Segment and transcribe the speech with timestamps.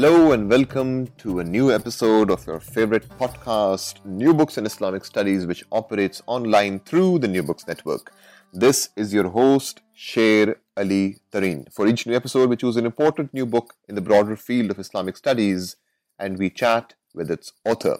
[0.00, 5.04] Hello and welcome to a new episode of your favorite podcast, New Books in Islamic
[5.04, 8.10] Studies, which operates online through the New Books Network.
[8.50, 11.70] This is your host, Sher Ali Tareen.
[11.70, 14.78] For each new episode, we choose an important new book in the broader field of
[14.78, 15.76] Islamic studies
[16.18, 17.98] and we chat with its author.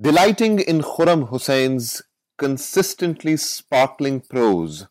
[0.00, 2.02] Delighting in Khurram Hussain's
[2.38, 4.88] consistently sparkling prose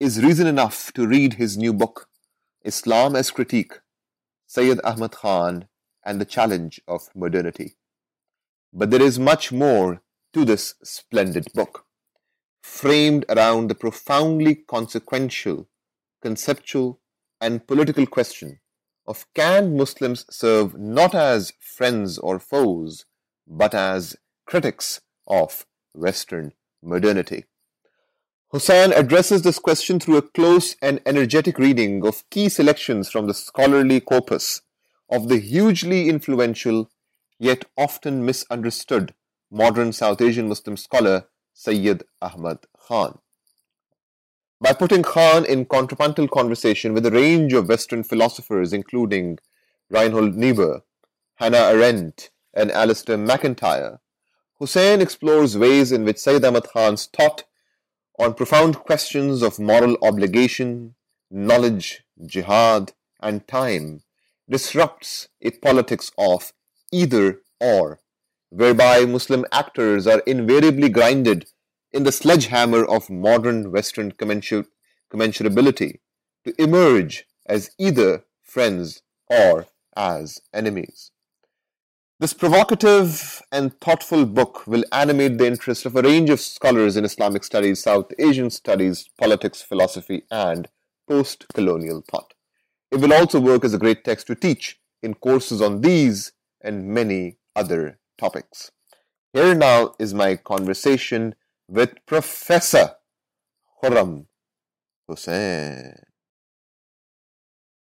[0.00, 2.08] is reason enough to read his new book,
[2.64, 3.78] Islam as Critique
[4.48, 5.68] Sayyid Ahmad Khan
[6.04, 7.76] and the challenge of modernity.
[8.72, 11.84] But there is much more to this splendid book,
[12.62, 15.68] framed around the profoundly consequential,
[16.22, 16.98] conceptual,
[17.42, 18.60] and political question
[19.06, 23.04] of can Muslims serve not as friends or foes,
[23.46, 24.16] but as
[24.46, 27.44] critics of Western modernity?
[28.50, 33.34] Hussain addresses this question through a close and energetic reading of key selections from the
[33.34, 34.62] scholarly corpus
[35.10, 36.90] of the hugely influential
[37.38, 39.12] yet often misunderstood
[39.50, 43.18] modern South Asian Muslim scholar Sayyid Ahmad Khan.
[44.62, 49.38] By putting Khan in contrapuntal conversation with a range of Western philosophers including
[49.90, 50.84] Reinhold Niebuhr,
[51.34, 54.00] Hannah Arendt, and Alasdair MacIntyre,
[54.58, 57.44] Hussain explores ways in which Sayyid Ahmad Khan's thought
[58.18, 60.94] on profound questions of moral obligation,
[61.30, 64.02] knowledge, jihad, and time
[64.50, 66.52] disrupts a politics of
[66.90, 68.00] either or,
[68.50, 71.46] whereby Muslim actors are invariably grinded
[71.92, 74.66] in the sledgehammer of modern Western commensur-
[75.12, 76.00] commensurability
[76.44, 81.12] to emerge as either friends or as enemies.
[82.20, 87.04] This provocative and thoughtful book will animate the interest of a range of scholars in
[87.04, 90.66] Islamic studies, South Asian studies, politics, philosophy, and
[91.06, 92.34] post colonial thought.
[92.90, 96.88] It will also work as a great text to teach in courses on these and
[96.88, 98.72] many other topics.
[99.32, 101.36] Here now is my conversation
[101.68, 102.96] with Professor
[103.80, 104.26] Khurram
[105.06, 105.94] Hussain.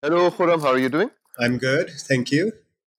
[0.02, 1.10] Hello, Khurram, how are you doing?
[1.38, 2.52] I'm good, thank you.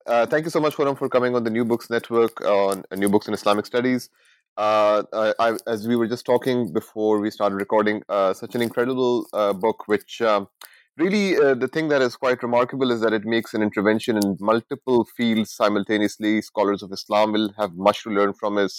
[0.06, 2.94] Uh, thank you so much, Khurram, for coming on the New Books Network on uh,
[2.94, 4.08] New Books in Islamic Studies.
[4.56, 8.62] Uh, I, I, as we were just talking before we started recording, uh, such an
[8.62, 10.46] incredible uh, book, which um,
[10.96, 14.36] really uh, the thing that is quite remarkable is that it makes an intervention in
[14.38, 16.40] multiple fields simultaneously.
[16.40, 18.72] Scholars of Islam will have much to learn from it.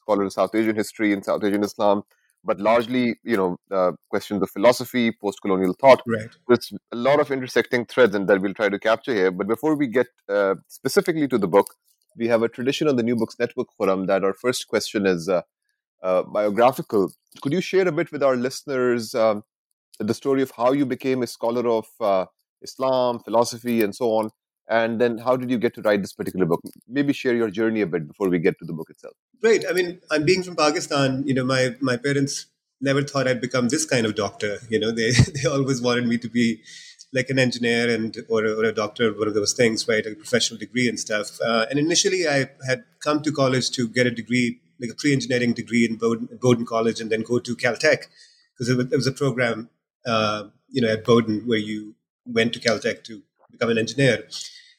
[0.00, 2.02] Scholars of South Asian history and South Asian Islam
[2.44, 6.02] but largely, you know, uh, questions of philosophy, post-colonial thought.
[6.06, 6.30] Right.
[6.48, 9.30] There's a lot of intersecting threads, and that we'll try to capture here.
[9.30, 11.74] But before we get uh, specifically to the book,
[12.16, 15.28] we have a tradition on the New Books Network Forum that our first question is
[15.28, 15.42] uh,
[16.02, 17.12] uh, biographical.
[17.40, 19.44] Could you share a bit with our listeners um,
[19.98, 22.26] the story of how you became a scholar of uh,
[22.60, 24.30] Islam, philosophy, and so on?
[24.68, 26.60] And then how did you get to write this particular book?
[26.88, 29.14] Maybe share your journey a bit before we get to the book itself.
[29.42, 29.64] Right.
[29.68, 31.24] I mean, I'm being from Pakistan.
[31.26, 32.46] You know, my my parents
[32.80, 34.58] never thought I'd become this kind of doctor.
[34.68, 36.62] You know, they they always wanted me to be
[37.12, 40.06] like an engineer and or or a doctor, one of those things, right?
[40.06, 41.38] A professional degree and stuff.
[41.44, 45.52] Uh, and initially, I had come to college to get a degree, like a pre-engineering
[45.52, 48.06] degree in Bowdoin College, and then go to Caltech
[48.52, 49.68] because it, it, was a program,
[50.06, 51.94] uh, you know, at Bowdoin where you
[52.24, 53.22] went to Caltech to
[53.52, 54.26] become an engineer.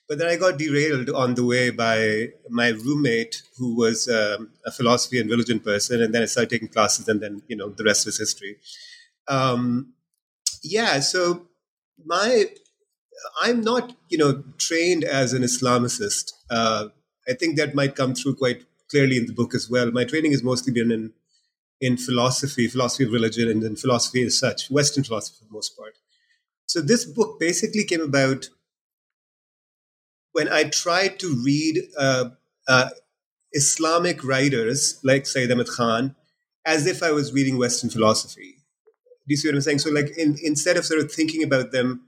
[0.08, 4.72] But then I got derailed on the way by my roommate, who was um, a
[4.72, 7.84] philosophy and religion person, and then I started taking classes, and then you know the
[7.84, 8.58] rest is history.
[9.28, 9.94] Um,
[10.62, 11.48] yeah, so
[12.06, 12.46] my
[13.42, 16.34] I'm not you know trained as an Islamicist.
[16.50, 16.90] Uh,
[17.28, 19.90] I think that might come through quite clearly in the book as well.
[19.92, 21.14] My training has mostly been in
[21.80, 25.78] in philosophy, philosophy of religion, and then philosophy as such, Western philosophy for the most
[25.78, 25.98] part.
[26.66, 28.50] So this book basically came about
[30.34, 32.30] when I tried to read uh,
[32.68, 32.90] uh,
[33.54, 36.16] Islamic writers like Sayyid Ahmad Khan
[36.66, 38.58] as if I was reading Western philosophy.
[39.26, 39.80] Do you see what I'm saying?
[39.80, 42.02] So, like, in, instead of sort of thinking about them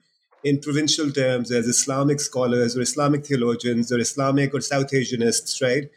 [0.43, 5.89] in provincial terms as Islamic scholars or Islamic theologians or Islamic or South Asianists, right?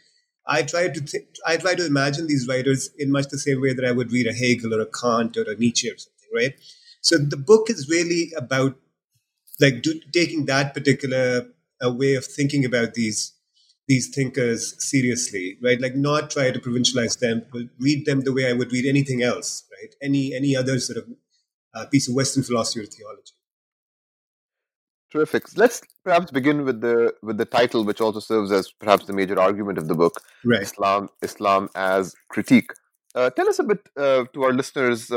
[0.47, 3.73] I try to th- I try to imagine these writers in much the same way
[3.73, 6.53] that I would read a Hegel or a Kant or a Nietzsche or something, right?
[7.01, 8.75] So the book is really about
[9.59, 11.47] like do, taking that particular
[11.81, 13.33] a way of thinking about these
[13.87, 15.81] these thinkers seriously, right?
[15.81, 19.23] Like not try to provincialize them, but read them the way I would read anything
[19.23, 19.95] else, right?
[20.01, 21.05] Any any other sort of
[21.73, 23.33] uh, piece of Western philosophy or theology.
[25.11, 25.57] Terrific.
[25.57, 29.39] Let's perhaps begin with the with the title, which also serves as perhaps the major
[29.39, 30.61] argument of the book, right.
[30.61, 32.71] Islam Islam as critique.
[33.15, 35.11] Uh, tell us a bit uh, to our listeners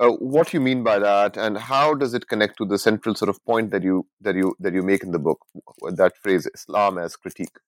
[0.00, 3.14] uh, uh, what you mean by that, and how does it connect to the central
[3.14, 5.44] sort of point that you that you that you make in the book?
[5.90, 7.58] That phrase, Islam as critique.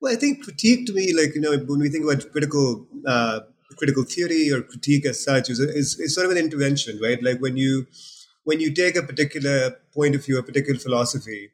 [0.00, 3.40] Well, I think critique to me, like you know, when we think about critical uh,
[3.76, 7.22] critical theory or critique as such, is, is, is sort of an intervention, right?
[7.22, 7.86] Like when you
[8.44, 11.50] when you take a particular point of view, a particular philosophy,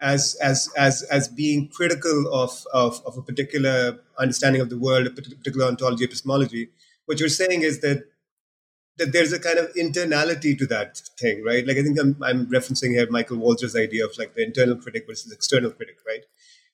[0.00, 5.06] as as as as being critical of of, of a particular understanding of the world,
[5.06, 6.68] a particular ontology, epistemology,
[7.06, 8.04] what you're saying is that
[8.98, 11.66] that there's a kind of internality to that thing, right?
[11.66, 15.04] Like I think I'm, I'm referencing here Michael Walzer's idea of like the internal critic
[15.06, 16.24] versus external critic, right?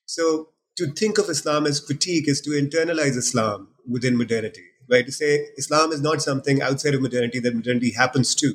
[0.07, 5.05] So to think of Islam as critique is to internalize Islam within modernity, right?
[5.05, 8.55] To say Islam is not something outside of modernity that modernity happens to,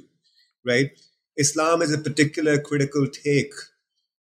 [0.66, 0.92] right?
[1.38, 3.54] Islam is a particular critical take,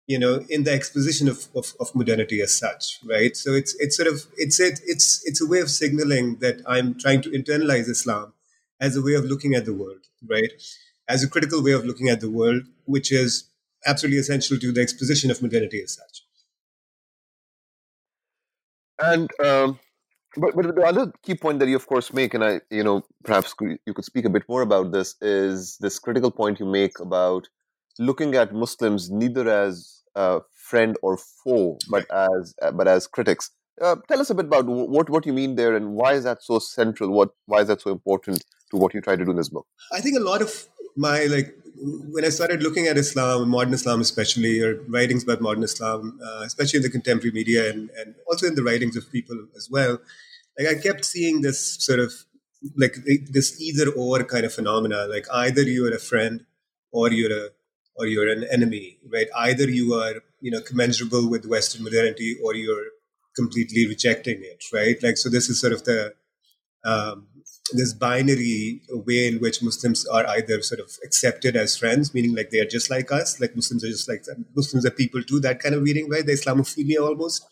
[0.06, 3.36] you know, in the exposition of, of, of modernity as such, right?
[3.36, 6.98] So it's it's sort of it's it, it's it's a way of signaling that I'm
[6.98, 8.34] trying to internalize Islam
[8.80, 10.50] as a way of looking at the world, right?
[11.08, 13.50] As a critical way of looking at the world, which is
[13.86, 16.22] absolutely essential to the exposition of modernity as such.
[19.00, 19.78] And um,
[20.36, 23.02] but but the other key point that you of course make, and I you know
[23.24, 26.98] perhaps you could speak a bit more about this, is this critical point you make
[26.98, 27.48] about
[27.98, 33.50] looking at Muslims neither as a friend or foe, but as but as critics.
[33.80, 36.42] Uh, tell us a bit about what what you mean there, and why is that
[36.42, 37.10] so central?
[37.10, 39.66] What why is that so important to what you try to do in this book?
[39.92, 44.00] I think a lot of my like when I started looking at Islam, modern Islam
[44.00, 48.46] especially, or writings about modern Islam, uh, especially in the contemporary media and, and also
[48.46, 49.98] in the writings of people as well,
[50.58, 52.12] like I kept seeing this sort of
[52.76, 52.96] like
[53.30, 55.06] this either or kind of phenomena.
[55.06, 56.44] Like either you are a friend
[56.92, 57.48] or you're a
[57.96, 59.28] or you're an enemy, right?
[59.36, 62.86] Either you are you know commensurable with Western modernity or you're
[63.36, 64.96] completely rejecting it, right?
[65.02, 66.14] Like so, this is sort of the
[66.84, 67.28] um,
[67.72, 72.50] this binary way in which Muslims are either sort of accepted as friends, meaning like
[72.50, 75.60] they are just like us, like Muslims are just like Muslims are people too, that
[75.60, 76.24] kind of reading, right?
[76.24, 77.44] The Islamophilia almost,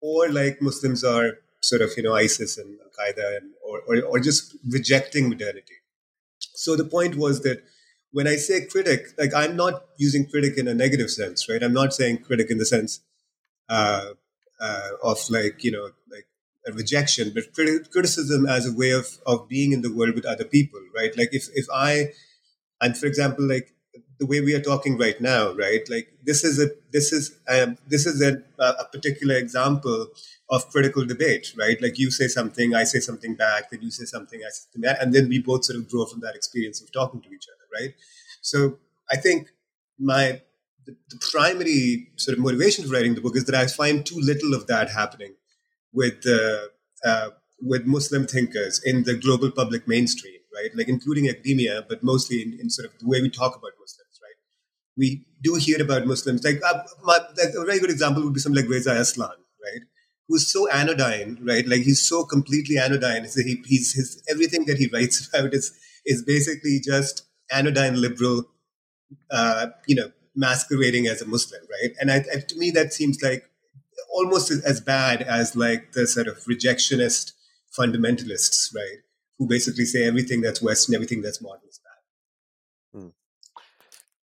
[0.00, 4.02] or like Muslims are sort of you know ISIS and Al Qaeda, and or, or
[4.04, 5.74] or just rejecting modernity.
[6.54, 7.62] So the point was that
[8.12, 11.62] when I say critic, like I'm not using critic in a negative sense, right?
[11.62, 13.00] I'm not saying critic in the sense
[13.68, 14.10] uh,
[14.60, 16.26] uh, of like you know like
[16.72, 17.52] rejection, but
[17.90, 21.16] criticism as a way of of being in the world with other people, right?
[21.16, 22.12] Like if if I,
[22.80, 23.74] and for example, like
[24.18, 25.80] the way we are talking right now, right?
[25.88, 30.08] Like this is a this is um, this is a, a particular example
[30.50, 31.80] of critical debate, right?
[31.80, 34.82] Like you say something, I say something back, then you say something, I say something
[34.82, 37.46] back, and then we both sort of grow from that experience of talking to each
[37.48, 37.94] other, right?
[38.42, 38.78] So
[39.10, 39.48] I think
[39.98, 40.42] my
[40.84, 44.18] the, the primary sort of motivation for writing the book is that I find too
[44.18, 45.34] little of that happening
[45.92, 47.30] with uh, uh,
[47.60, 50.70] with Muslim thinkers in the global public mainstream, right?
[50.74, 54.20] Like including academia, but mostly in, in sort of the way we talk about Muslims,
[54.22, 54.36] right?
[54.96, 56.44] We do hear about Muslims.
[56.44, 59.82] Like, uh, my, a very good example would be something like Reza Aslan, right?
[60.28, 61.66] Who's so anodyne, right?
[61.66, 63.24] Like he's so completely anodyne.
[63.24, 65.72] He, he's his everything that he writes about is
[66.06, 68.44] is basically just anodyne liberal,
[69.30, 71.94] uh, you know, masquerading as a Muslim, right?
[72.00, 73.49] And I, I, to me, that seems like
[74.12, 77.32] almost as bad as like the sort of rejectionist
[77.78, 78.98] fundamentalists, right?
[79.38, 83.00] Who basically say everything that's Western, everything that's modern is bad.
[83.00, 83.08] Hmm.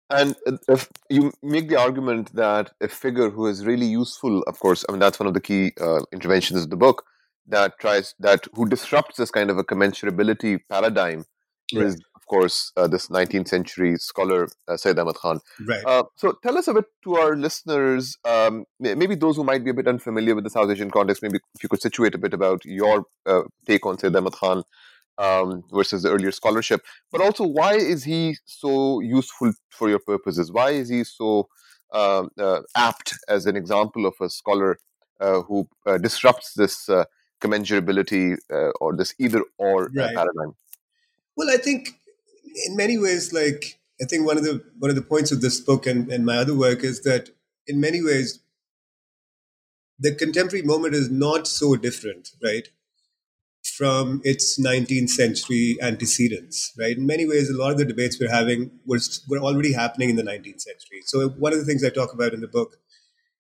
[0.09, 4.85] And if you make the argument that a figure who is really useful, of course,
[4.87, 7.05] I mean that's one of the key uh, interventions of the book
[7.47, 11.25] that tries that who disrupts this kind of a commensurability paradigm
[11.73, 11.85] right.
[11.85, 15.39] is course, uh, this 19th century scholar, uh, Sayyid Ahmad Khan.
[15.65, 15.83] Right.
[15.85, 19.71] Uh, so tell us a bit to our listeners, um, maybe those who might be
[19.71, 22.33] a bit unfamiliar with the South Asian context, maybe if you could situate a bit
[22.33, 24.63] about your uh, take on Sayyid Ahmad Khan
[25.17, 26.81] um, versus the earlier scholarship,
[27.11, 30.51] but also why is he so useful for your purposes?
[30.51, 31.49] Why is he so
[31.91, 34.79] um, uh, apt as an example of a scholar
[35.19, 37.05] uh, who uh, disrupts this uh,
[37.41, 40.13] commensurability uh, or this either or right.
[40.13, 40.53] paradigm?
[41.35, 41.89] Well, I think
[42.67, 45.59] in many ways, like I think one of the one of the points of this
[45.59, 47.29] book and, and my other work is that
[47.67, 48.39] in many ways
[49.99, 52.67] the contemporary moment is not so different, right,
[53.77, 56.97] from its 19th century antecedents, right?
[56.97, 60.15] In many ways, a lot of the debates we're having were, were already happening in
[60.15, 61.01] the 19th century.
[61.05, 62.77] So one of the things I talk about in the book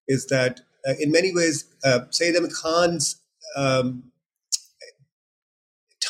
[0.07, 3.21] is that uh, in many ways, uh, Sayyid Ahmad Khan's
[3.55, 4.11] um,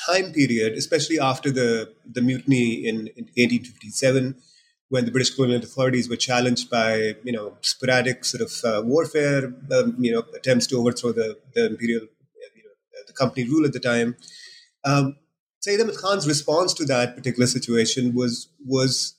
[0.10, 4.36] time period, especially after the, the mutiny in, in 1857,
[4.90, 9.54] when the British colonial authorities were challenged by, you know, sporadic sort of uh, warfare,
[9.72, 12.02] um, you know, attempts to overthrow the, the imperial,
[12.56, 14.16] you know, the company rule at the time.
[14.86, 15.18] Um,
[15.60, 19.16] Sayyid Ahmad Khan's response to that particular situation was was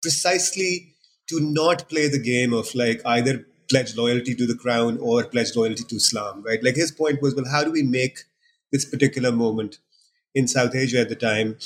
[0.00, 0.94] precisely
[1.28, 5.54] to not play the game of like either pledge loyalty to the crown or pledge
[5.54, 6.62] loyalty to Islam, right?
[6.62, 8.20] Like his point was, well, how do we make
[8.72, 9.78] this particular moment
[10.34, 11.58] in South Asia at the time,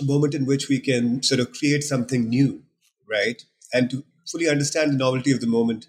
[0.00, 2.62] a moment in which we can sort of create something new,
[3.08, 3.44] right?
[3.72, 5.86] And to fully understand the novelty of the moment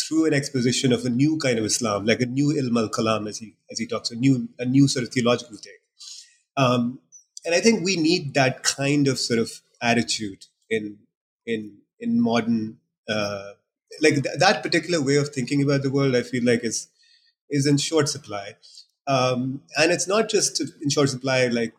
[0.00, 3.28] through an exposition of a new kind of Islam, like a new ilm al kalam,
[3.28, 5.82] as he as he talks, a new a new sort of theological take.
[6.56, 7.00] Um,
[7.44, 10.98] and I think we need that kind of sort of attitude in
[11.46, 13.52] in in modern uh,
[14.00, 16.14] like th- that particular way of thinking about the world.
[16.16, 16.88] I feel like is
[17.50, 18.56] is in short supply.
[19.08, 21.72] Um, and it's not just in short supply, like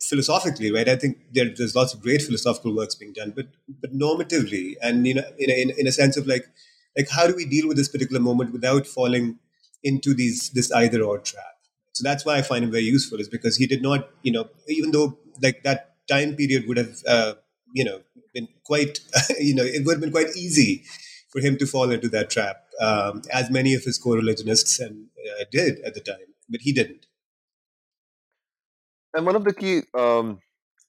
[0.00, 0.88] philosophically, right?
[0.88, 3.46] I think there, there's lots of great philosophical works being done, but
[3.80, 6.46] but normatively, and you know, in a, in, in a sense of like
[6.96, 9.38] like how do we deal with this particular moment without falling
[9.82, 11.44] into these this either or trap?
[11.92, 14.48] So that's why I find him very useful, is because he did not, you know,
[14.68, 17.34] even though like that time period would have, uh,
[17.74, 18.00] you know,
[18.32, 19.00] been quite,
[19.40, 20.84] you know, it would have been quite easy
[21.30, 25.06] for him to fall into that trap, um, as many of his co-religionists and
[25.40, 27.06] uh, did at the time but he didn't.
[29.14, 30.38] And one of the key um,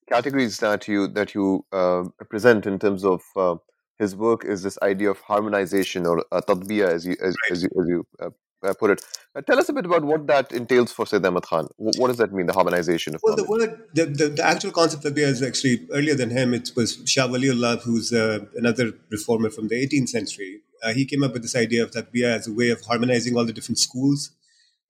[0.10, 3.56] categories that you that you uh, present in terms of uh,
[4.00, 7.52] his work is this idea of harmonization or uh, tatbiq, as you as, right.
[7.52, 8.30] as you, as you uh,
[8.64, 9.02] uh, put it.
[9.36, 11.68] Uh, tell us a bit about what that entails for Sayyid Ahmad Khan.
[11.78, 14.72] What, what does that mean, the harmonization of Well, the word, the, the, the, actual
[14.72, 16.54] concept of tatbiq is actually earlier than him.
[16.54, 20.62] It was Shah Waliullah, who's another reformer from the 18th century.
[20.94, 23.54] he came up with this idea of tatbiq as a way of harmonizing all the
[23.54, 24.32] different schools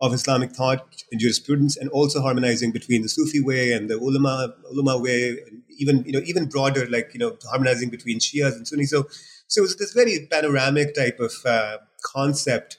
[0.04, 4.54] of Islamic thought and jurisprudence, and also harmonizing between the Sufi way and the ulama
[4.70, 8.68] ulama way, and even you know even broader, like you know harmonizing between Shias and
[8.68, 8.92] Sunnis.
[8.92, 9.08] So,
[9.48, 12.78] so it was this very panoramic type of uh, concept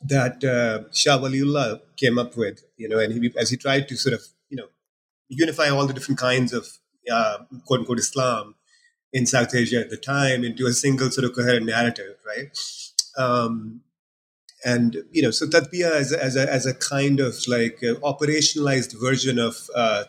[0.00, 3.96] that uh, Shah Waliullah came up with, you know, and he, as he tried to
[3.96, 4.68] sort of you know
[5.28, 6.66] unify all the different kinds of
[7.12, 8.54] uh, quote unquote Islam
[9.12, 12.48] in South Asia at the time into a single sort of coherent narrative, right?
[13.16, 13.82] Um,
[14.64, 18.98] and you know so tatbiq as a, as a, as a kind of like operationalized
[19.00, 20.04] version of uh,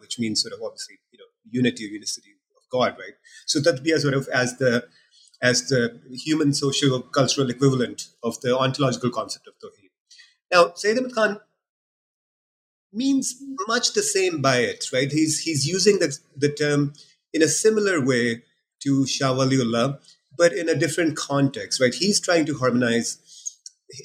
[0.00, 3.14] which means sort of obviously you know unity unicity of god right?
[3.46, 4.86] So tatbiq sort of as the
[5.42, 9.90] as the human social cultural equivalent of the ontological concept of tawheed.
[10.52, 11.40] Now sayyid ahmad khan
[12.92, 13.36] means
[13.68, 15.12] much the same by it right?
[15.12, 16.94] He's he's using the, the term
[17.32, 18.42] in a similar way
[18.82, 19.98] to shah waliullah
[20.38, 21.94] but in a different context right?
[21.94, 23.18] He's trying to harmonize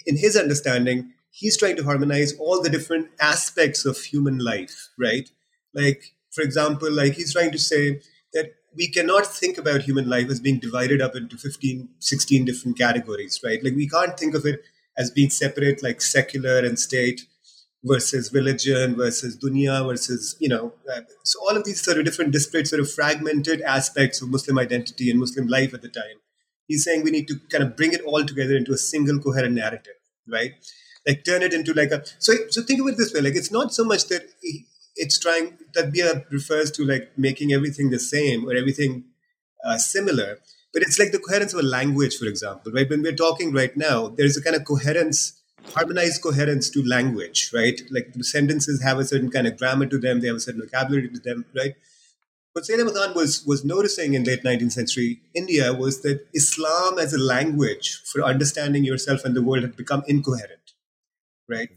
[0.05, 5.29] in his understanding, he's trying to harmonize all the different aspects of human life, right?
[5.73, 8.01] Like, for example, like he's trying to say
[8.33, 12.77] that we cannot think about human life as being divided up into 15, 16 different
[12.77, 13.63] categories, right?
[13.63, 14.61] Like we can't think of it
[14.97, 17.21] as being separate, like secular and state
[17.83, 22.31] versus religion versus dunya versus, you know, uh, so all of these sort of different
[22.31, 26.19] disparate, sort of fragmented aspects of Muslim identity and Muslim life at the time.
[26.71, 29.55] He's saying we need to kind of bring it all together into a single coherent
[29.55, 29.99] narrative,
[30.37, 30.53] right?
[31.07, 33.51] Like turn it into like a, so, so think of it this way, like it's
[33.51, 34.23] not so much that
[34.95, 39.05] it's trying tatbiq refers to like making everything the same or everything
[39.65, 40.39] uh, similar
[40.73, 42.89] but it's like the coherence of a language for example right?
[42.89, 45.41] When we're talking right now there's a kind of coherence
[45.73, 47.79] harmonized coherence to language right?
[47.89, 50.61] Like the sentences have a certain kind of grammar to them they have a certain
[50.61, 51.75] vocabulary to them right
[52.53, 57.13] what Ahmad Khan was, was noticing in late 19th century India was that Islam as
[57.13, 60.73] a language for understanding yourself and the world had become incoherent,
[61.49, 61.69] right?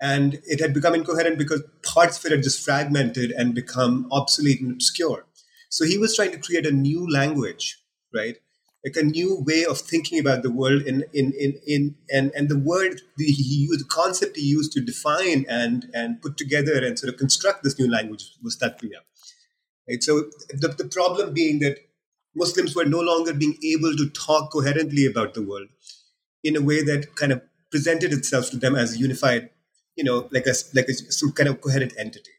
[0.00, 4.60] And it had become incoherent because parts of it had just fragmented and become obsolete
[4.60, 5.26] and obscure.
[5.70, 7.78] So he was trying to create a new language,
[8.14, 8.38] right?
[8.84, 12.48] Like a new way of thinking about the world in in in, in and and
[12.48, 16.84] the word the he used the concept he used to define and and put together
[16.84, 18.92] and sort of construct this new language was tatbiq.
[19.88, 20.02] Right?
[20.02, 21.78] So the, the problem being that
[22.34, 25.68] Muslims were no longer being able to talk coherently about the world
[26.44, 29.50] in a way that kind of presented itself to them as a unified
[29.98, 32.30] you know, like a like a, some kind of coherent entity.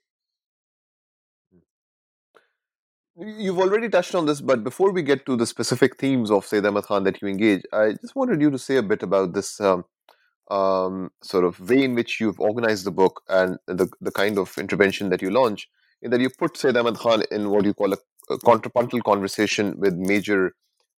[3.18, 6.65] You've already touched on this, but before we get to the specific themes of Sayyid
[6.65, 9.60] Ahmad Khan that you engage, I just wanted you to say a bit about this
[9.60, 9.84] um,
[10.50, 14.58] um, sort of way in which you've organized the book and the, the kind of
[14.58, 15.68] intervention that you launch,
[16.01, 17.98] in that you put Sayyid Ahmad Khan in what you call a,
[18.29, 20.53] a contrapuntal conversation with major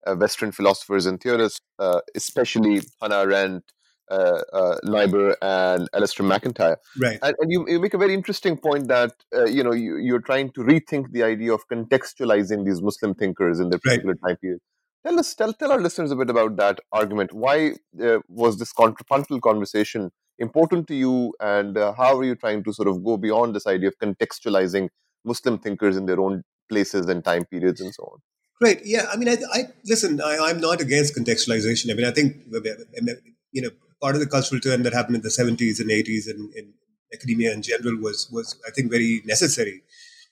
[0.07, 3.65] uh, Western philosophers and theorists, uh, especially Hannah Arendt,
[4.11, 6.79] uh, uh, Niebuhr and Alasdair MacIntyre.
[7.01, 7.19] Right.
[7.23, 10.21] And, and you, you, make a very interesting point that uh, you know you, you're
[10.21, 14.31] trying to rethink the idea of contextualizing these Muslim thinkers in their particular right.
[14.31, 14.61] time period.
[15.07, 17.33] Tell us, tell, tell our listeners a bit about that argument.
[17.33, 22.65] Why uh, was this contrapuntal conversation important to you, and uh, how are you trying
[22.65, 24.89] to sort of go beyond this idea of contextualizing
[25.25, 28.19] Muslim thinkers in their own places and time periods and so on?
[28.61, 28.81] Right.
[28.85, 29.07] Yeah.
[29.13, 30.21] I mean, I, I listen.
[30.21, 31.91] I, am not against contextualization.
[31.91, 33.15] I mean, I think uh, uh, uh,
[33.53, 33.71] you know
[34.03, 36.73] part of the cultural turn that happened in the 70s and 80s and in
[37.13, 39.83] academia in general was was I think very necessary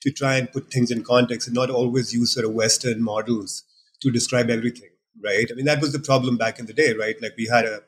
[0.01, 3.63] to try and put things in context and not always use sort of Western models
[4.01, 4.89] to describe everything,
[5.23, 5.47] right?
[5.51, 7.15] I mean that was the problem back in the day, right?
[7.21, 7.81] Like we had a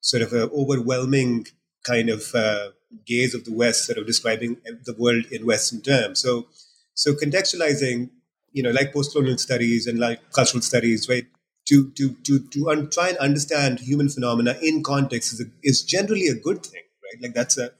[0.00, 1.46] sort of a overwhelming
[1.84, 2.70] kind of uh,
[3.06, 6.20] gaze of the West, sort of describing the world in Western terms.
[6.20, 6.46] So
[6.94, 8.10] so contextualizing,
[8.52, 11.26] you know, like post-colonial studies and like cultural studies, right?
[11.66, 15.82] to to to to un- try and understand human phenomena in context is, a, is
[15.82, 17.22] generally a good thing, right?
[17.22, 17.70] Like that's a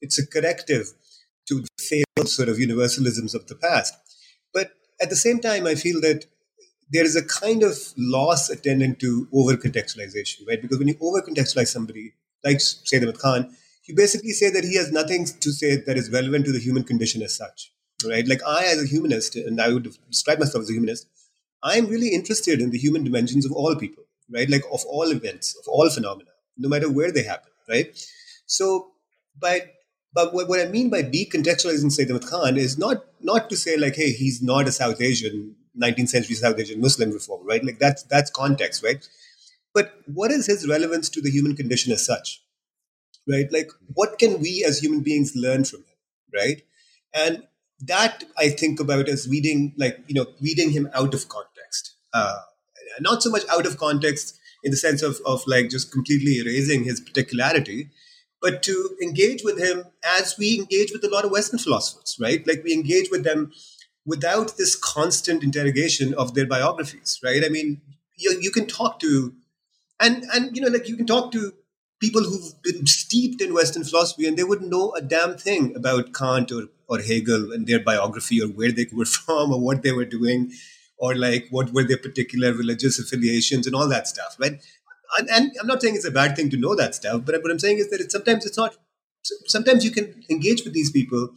[0.00, 0.92] it's a corrective
[1.48, 3.94] to failed sort of universalisms of the past.
[4.52, 6.26] But at the same time, I feel that
[6.90, 10.60] there is a kind of loss attendant to over contextualization, right?
[10.60, 14.76] Because when you over contextualize somebody, like Sayyid Ahmad Khan, you basically say that he
[14.76, 17.72] has nothing to say that is relevant to the human condition as such,
[18.06, 18.26] right?
[18.26, 21.06] Like I, as a humanist, and I would describe myself as a humanist,
[21.62, 24.48] I'm really interested in the human dimensions of all people, right?
[24.48, 27.96] Like of all events, of all phenomena, no matter where they happen, right?
[28.46, 28.92] So,
[29.38, 29.70] but
[30.14, 33.96] but what, I mean by decontextualizing Sayyid Ahmad Khan is not not to say like,
[33.96, 37.64] hey, he's not a South Asian, 19th century South Asian Muslim reformer, right?
[37.64, 39.06] Like that's that's context, right?
[39.74, 42.42] But what is his relevance to the human condition as such,
[43.28, 43.50] right?
[43.52, 45.96] Like, what can we as human beings learn from him,
[46.32, 46.62] right?
[47.12, 47.42] And
[47.80, 51.54] that I think about as reading, like you know, reading him out of context
[52.14, 52.38] uh,
[53.00, 56.84] not so much out of context in the sense of, of like just completely erasing
[56.84, 57.90] his particularity,
[58.40, 59.84] but to engage with him
[60.18, 62.46] as we engage with a lot of Western philosophers, right?
[62.46, 63.52] Like we engage with them
[64.06, 67.42] without this constant interrogation of their biographies, right?
[67.44, 67.80] I mean,
[68.16, 69.34] you, you can talk to,
[70.00, 71.52] and and you know, like you can talk to
[72.00, 76.12] people who've been steeped in Western philosophy and they wouldn't know a damn thing about
[76.12, 79.92] Kant or, or Hegel and their biography or where they were from or what they
[79.92, 80.52] were doing
[80.98, 84.62] or like what were their particular religious affiliations and all that stuff, right?
[85.18, 87.50] And, and I'm not saying it's a bad thing to know that stuff, but what
[87.50, 88.76] I'm saying is that it's, sometimes it's not.
[89.46, 91.30] Sometimes you can engage with these people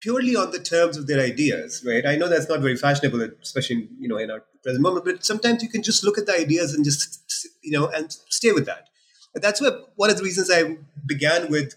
[0.00, 2.06] purely on the terms of their ideas, right?
[2.06, 5.04] I know that's not very fashionable, especially you know in our present moment.
[5.04, 7.27] But sometimes you can just look at the ideas and just
[7.62, 8.88] you know and stay with that.
[9.34, 11.74] That's what one of the reasons I began with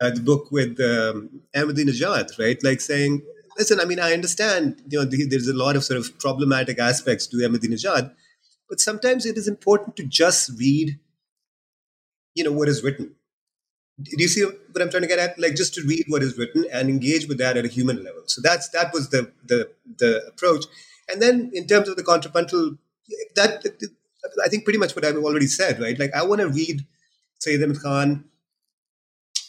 [0.00, 2.62] uh, the book with um, Ahmadinejad, right?
[2.62, 3.22] Like saying
[3.58, 7.26] listen, I mean, I understand, you know, there's a lot of sort of problematic aspects
[7.26, 8.14] to Ahmadinejad,
[8.68, 10.98] but sometimes it is important to just read,
[12.34, 13.16] you know, what is written.
[14.00, 15.38] Do you see what I'm trying to get at?
[15.40, 18.22] Like just to read what is written and engage with that at a human level.
[18.26, 20.66] So that's that was the the the approach.
[21.08, 22.78] And then in terms of the contrapuntal,
[23.34, 23.64] that
[24.44, 25.98] I think pretty much what I've already said, right?
[25.98, 26.84] Like I want to read
[27.38, 28.24] Sayyid Ahmad Khan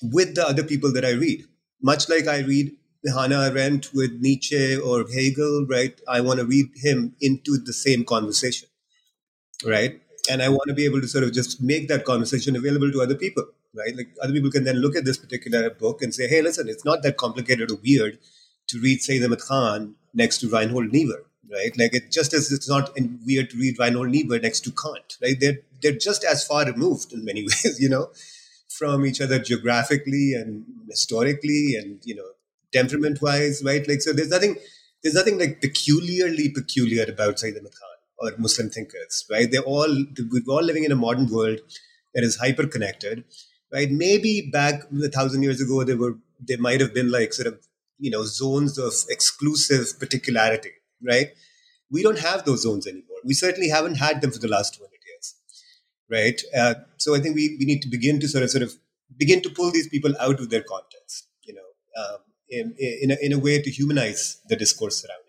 [0.01, 1.45] with the other people that I read,
[1.81, 2.71] much like I read
[3.07, 5.99] Hannah Arendt with Nietzsche or Hegel, right?
[6.07, 8.67] I want to read him into the same conversation,
[9.65, 10.01] right?
[10.29, 13.01] And I want to be able to sort of just make that conversation available to
[13.01, 13.95] other people, right?
[13.95, 16.85] Like other people can then look at this particular book and say, hey, listen, it's
[16.85, 18.19] not that complicated or weird
[18.67, 21.77] to read Sayyid Ahmad Khan next to Reinhold Niebuhr, right?
[21.77, 25.39] Like it just as it's not weird to read Reinhold Niebuhr next to Kant, right?
[25.39, 28.11] They're they're just as far removed in many ways, you know,
[28.69, 32.29] from each other geographically and historically and you know
[32.71, 33.87] temperament wise, right?
[33.87, 34.57] Like so, there's nothing
[35.03, 39.49] there's nothing like peculiarly peculiar about Sayyid Ahmad Khan or Muslim thinkers, right?
[39.49, 41.59] They're all we're all living in a modern world
[42.13, 43.23] that is hyper connected,
[43.71, 43.89] right?
[43.89, 47.59] Maybe back a thousand years ago, there were there might have been like sort of
[47.97, 50.71] you know zones of exclusive particularity,
[51.05, 51.29] right?
[51.91, 53.17] We don't have those zones anymore.
[53.25, 55.35] We certainly haven't had them for the last 200 years,
[56.09, 56.41] right?
[56.55, 58.73] Uh, so I think we, we need to begin to sort of sort of
[59.17, 62.17] begin to pull these people out of their context, you know, um,
[62.49, 65.28] in, in, a, in a way to humanize the discourse surrounding.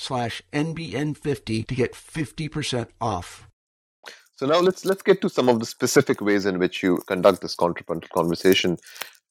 [0.00, 3.48] slash NBN50 to get 50% off.
[4.36, 7.42] So now let's let's get to some of the specific ways in which you conduct
[7.42, 8.78] this contrapuntal conversation.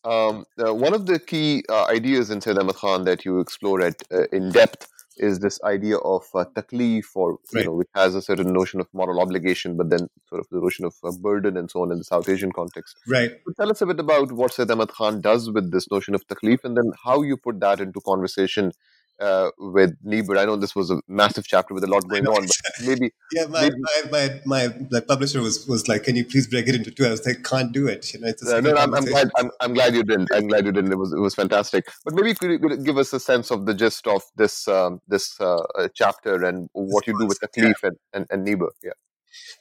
[0.03, 3.82] Um, uh, one of the key uh, ideas in Sayyid Ahmad Khan that you explore
[3.82, 8.13] at uh, in depth is this idea of uh, taklif, or you know, which has
[8.13, 11.58] a certain notion of moral obligation, but then sort of the notion of uh, burden
[11.58, 12.95] and so on in the South Asian context.
[13.08, 13.32] Right.
[13.47, 16.25] So tell us a bit about what Sayyid Ahmad Khan does with this notion of
[16.27, 18.71] taklif, and then how you put that into conversation
[19.19, 20.38] uh, with Niebuhr.
[20.38, 23.45] I know this was a massive chapter with a lot going on, but maybe yeah.
[23.45, 23.75] My, maybe,
[24.12, 27.05] my, my, my, publisher was, was like, "Can you please break it into two?
[27.05, 29.29] I was like, "Can't do it." You know, it's uh, no, I'm, I'm, glad.
[29.38, 30.29] I'm, I'm, glad you didn't.
[30.34, 30.91] I'm glad you didn't.
[30.91, 31.88] It was it was fantastic.
[32.05, 35.39] But maybe could you give us a sense of the gist of this um, this
[35.39, 37.89] uh, chapter and what you do with Taklif yeah.
[37.89, 38.71] and, and, and Niebuhr?
[38.84, 38.91] Yeah.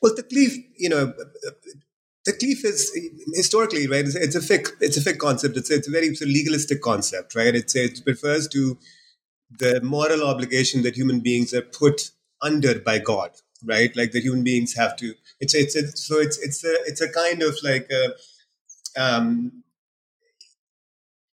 [0.02, 2.92] Well, Taklif, you know, the Taklif is
[3.34, 4.04] historically right.
[4.04, 4.70] It's, it's a fiqh.
[4.80, 5.56] It's a fiqh concept.
[5.56, 7.54] It's it's a very it's a legalistic concept, right?
[7.54, 8.78] It's it refers to
[9.50, 12.10] the moral obligation that human beings are put
[12.42, 13.30] under by God,
[13.64, 13.94] right?
[13.96, 15.14] Like the human beings have to.
[15.40, 18.14] It's it's, it's so it's it's a it's a kind of like a,
[19.00, 19.64] um,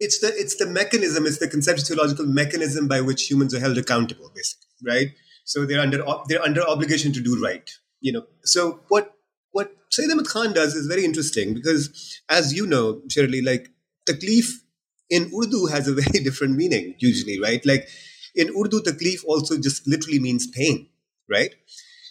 [0.01, 3.79] it's the it's the mechanism, it's the conceptual theological mechanism by which humans are held
[3.79, 5.09] accountable, basically, right?
[5.45, 8.27] So they're under they're under obligation to do right, you know.
[8.45, 9.15] So what
[9.53, 13.71] what Sayyid Ahmad Khan does is very interesting because, as you know, Sher Ali, like
[14.07, 14.61] taklif
[15.11, 17.65] in Urdu has a very different meaning usually, right?
[17.65, 17.89] Like
[18.35, 20.89] in Urdu, taklif also just literally means pain,
[21.29, 21.55] right?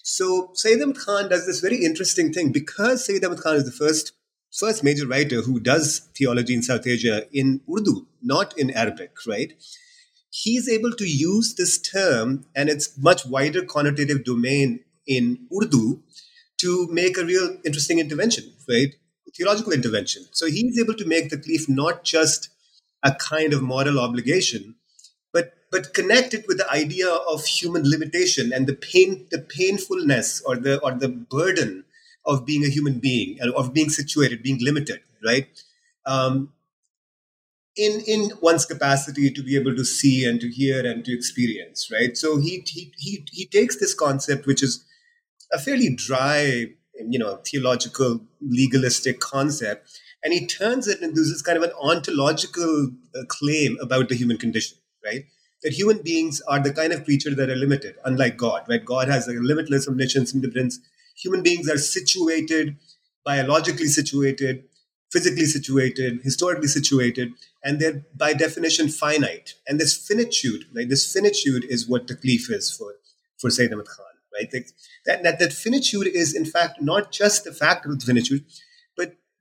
[0.04, 3.72] So Sayyid Ahmad Khan does this very interesting thing because Sayyid Ahmad Khan is the
[3.72, 4.14] first
[4.58, 9.54] first major writer who does theology in South Asia in Urdu, not in Arabic, right?
[10.30, 16.02] He's able to use this term and its much wider connotative domain in Urdu
[16.62, 18.96] to make a real interesting intervention, right?
[19.36, 20.26] Theological intervention.
[20.32, 22.50] So he's able to make the taklif not just
[23.04, 24.76] a kind of moral obligation,
[25.34, 30.42] but but connect it with the idea of human limitation and the pain, the painfulness
[30.46, 31.86] or the or the burden
[32.26, 35.48] of being a human being, of being situated, being limited, right?
[36.06, 36.54] Um,
[37.78, 41.90] in in one's capacity to be able to see and to hear and to experience,
[41.92, 42.18] right?
[42.18, 44.84] So he he he he takes this concept, which is
[45.54, 51.58] a fairly dry, you know, theological legalistic concept, and he turns it into this kind
[51.58, 55.26] of an ontological uh, claim about the human condition, right?
[55.64, 58.84] That human beings are the kind of creature that are limited, unlike God, right?
[58.84, 60.80] God has a limitless omniscience, indifference.
[61.16, 62.78] Human beings are situated,
[63.24, 64.64] biologically situated,
[65.12, 67.32] physically situated, historically situated,
[67.64, 69.56] and they're by definition finite.
[69.68, 70.90] And this finitude, right?
[70.90, 72.96] This finitude is what the taklif is for,
[73.38, 74.52] for Sayyid Ahmad Khan, right?
[75.06, 78.46] That, that, that finitude is, in fact, not just the fact of finitude,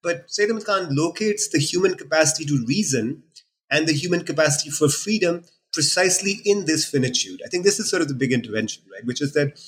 [0.07, 3.25] but, Sayyid Khan locates the human capacity to reason
[3.69, 5.43] and the human capacity for freedom
[5.73, 7.43] precisely in this finitude.
[7.45, 9.05] I think this is sort of the big intervention, right?
[9.05, 9.59] Which is that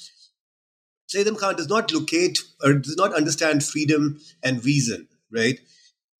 [1.08, 5.58] Sayyid Khan does not locate or does not understand freedom and reason, right?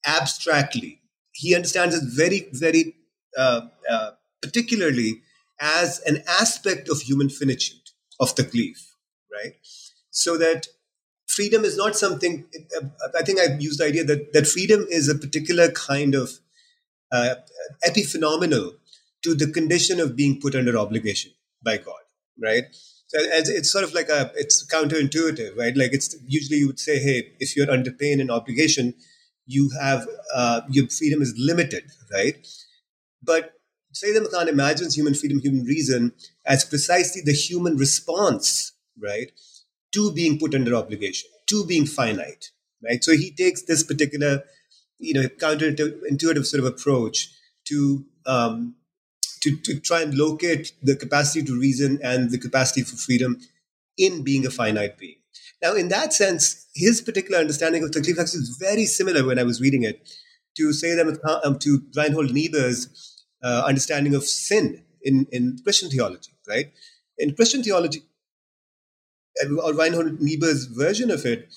[0.05, 1.01] Abstractly.
[1.31, 2.97] He understands it very, very
[3.39, 4.11] uh, uh,
[4.43, 5.23] particularly
[5.61, 8.79] as an aspect of human finitude, of taklif,
[9.33, 9.55] right?
[10.11, 10.67] So that
[11.39, 12.45] freedom is not something,
[13.19, 16.33] I think I've used the idea that, that freedom is a particular kind of
[17.13, 17.37] uh,
[17.89, 18.73] epiphenomenal
[19.23, 21.31] to the condition of being put under obligation
[21.63, 22.03] by God,
[22.43, 22.65] right?
[23.07, 25.77] So it's sort of like a, it's counterintuitive, right?
[25.77, 28.95] Like it's usually you would say, hey, if you're under pain and obligation,
[29.47, 32.37] you have, uh, your freedom is limited, right?
[33.23, 33.55] But
[33.93, 36.13] Sayyid Khan imagines human freedom, human reason
[36.45, 39.31] as precisely the human response, right,
[39.95, 42.51] to being put under obligation, to being finite,
[42.85, 43.03] right?
[43.03, 44.45] So he takes this particular,
[44.99, 47.29] you know, counterintuitive sort of approach
[47.69, 48.75] to um,
[49.43, 53.41] to, to try and locate the capacity to reason and the capacity for freedom
[53.97, 55.17] in being a finite being.
[55.63, 59.61] Now, in that sense, his particular understanding of taklif is very similar when I was
[59.61, 60.09] reading it
[60.57, 66.33] to say that um, to Reinhold Niebuhr's uh, understanding of sin in, in Christian theology,
[66.49, 66.73] right?
[67.19, 68.03] In Christian theology,
[69.63, 71.53] or Reinhold Niebuhr's version of it,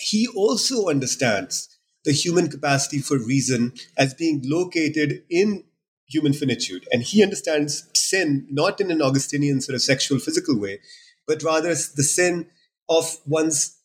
[0.00, 1.68] he also understands
[2.04, 5.64] the human capacity for reason as being located in
[6.08, 6.88] human finitude.
[6.92, 10.80] And he understands sin not in an Augustinian sort of sexual physical way,
[11.26, 12.46] but rather the sin
[12.88, 13.76] of one's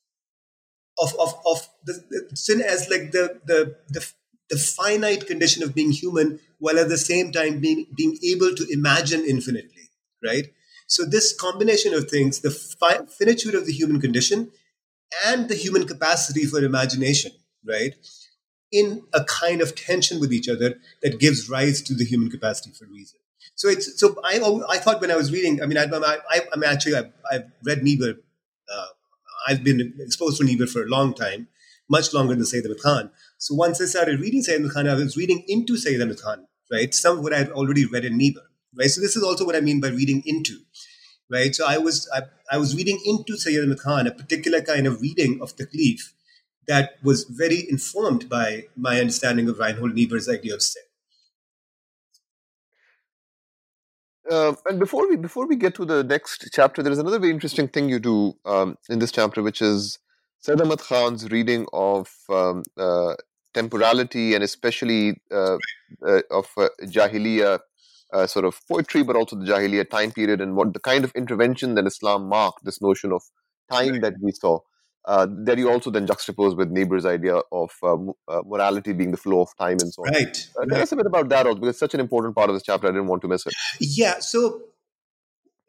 [0.98, 4.06] of of, of the, the sin as like the, the the
[4.50, 8.66] the finite condition of being human while at the same time being being able to
[8.72, 9.90] imagine infinitely
[10.24, 10.54] right
[10.88, 14.52] so this combination of things the fi- finitude of the human condition
[15.26, 17.32] and the human capacity for imagination
[17.68, 17.96] right
[18.72, 22.72] in a kind of tension with each other that gives rise to the human capacity
[22.72, 23.20] for reason.
[23.56, 26.64] So it's so I I thought when I was reading, I mean, I, I, am
[26.64, 28.16] actually I've, I've, read Niebuhr.
[28.74, 28.86] Uh,
[29.48, 31.48] I've been exposed to Niebuhr for a long time,
[31.90, 33.12] much longer than Sayyid Ahmad Khan.
[33.38, 36.48] So once I started reading Sayyid Ahmad Khan, I was reading into Sayyid Ahmad Khan,
[36.70, 36.94] right?
[36.94, 38.44] Some of what I had already read in Niebuhr,
[38.78, 38.90] right?
[38.90, 40.60] So this is also what I mean by reading into,
[41.30, 41.54] right?
[41.56, 45.02] So I was I, I was reading into Sayyid Ahmad Khan, a particular kind of
[45.02, 46.02] reading of taklif
[46.68, 50.84] that was very informed by my understanding of Reinhold Niebuhr's idea of sin.
[54.30, 57.32] Uh, and before we before we get to the next chapter, there is another very
[57.32, 60.00] interesting thing you do um, in this chapter, which is
[60.40, 63.14] Sayyid Ahmad Khan's reading of um, uh,
[63.54, 65.58] temporality and especially uh,
[66.06, 67.60] uh of uh, Jahiliya
[68.16, 71.12] uh, sort of poetry, but also the Jahiliya time period and what the kind of
[71.16, 73.22] intervention that Islam marked, this notion of
[73.72, 74.02] time right.
[74.02, 74.60] that we saw
[75.08, 77.96] uh, there you also then juxtapose with Niebuhr's idea of uh,
[78.28, 80.14] uh, morality being the flow of time and so on.
[80.14, 80.50] Right.
[80.58, 80.82] Uh, tell right.
[80.82, 82.88] us a bit about that also, because it's such an important part of this chapter.
[82.88, 83.54] I didn't want to miss it.
[83.80, 84.20] Yeah.
[84.20, 84.62] So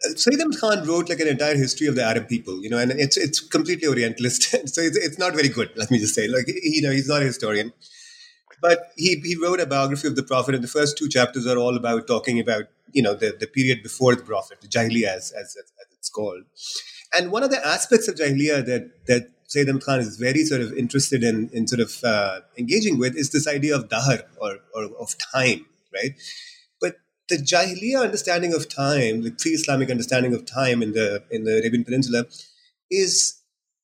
[0.04, 2.78] uh, Sayyid Ahmad Khan wrote like an entire history of the Arab people, you know,
[2.78, 5.70] and it's it's completely Orientalist, so it's, it's not very good.
[5.76, 7.72] Let me just say, like you know, he's not a historian,
[8.60, 11.58] but he he wrote a biography of the Prophet, and the first two chapters are
[11.58, 15.32] all about talking about you know the, the period before the Prophet, the Jahiliyyah as,
[15.32, 16.44] as, as it's called.
[17.16, 20.72] And one of the aspects of Jahiliyyah that that Sayyid Khan is very sort of
[20.72, 24.84] interested in in sort of uh, engaging with is this idea of dahar or, or
[24.98, 26.14] of time, right?
[26.80, 26.96] But
[27.28, 31.84] the Jahiliyyah understanding of time, the pre-Islamic understanding of time in the in the Arabian
[31.84, 32.26] Peninsula,
[32.90, 33.40] is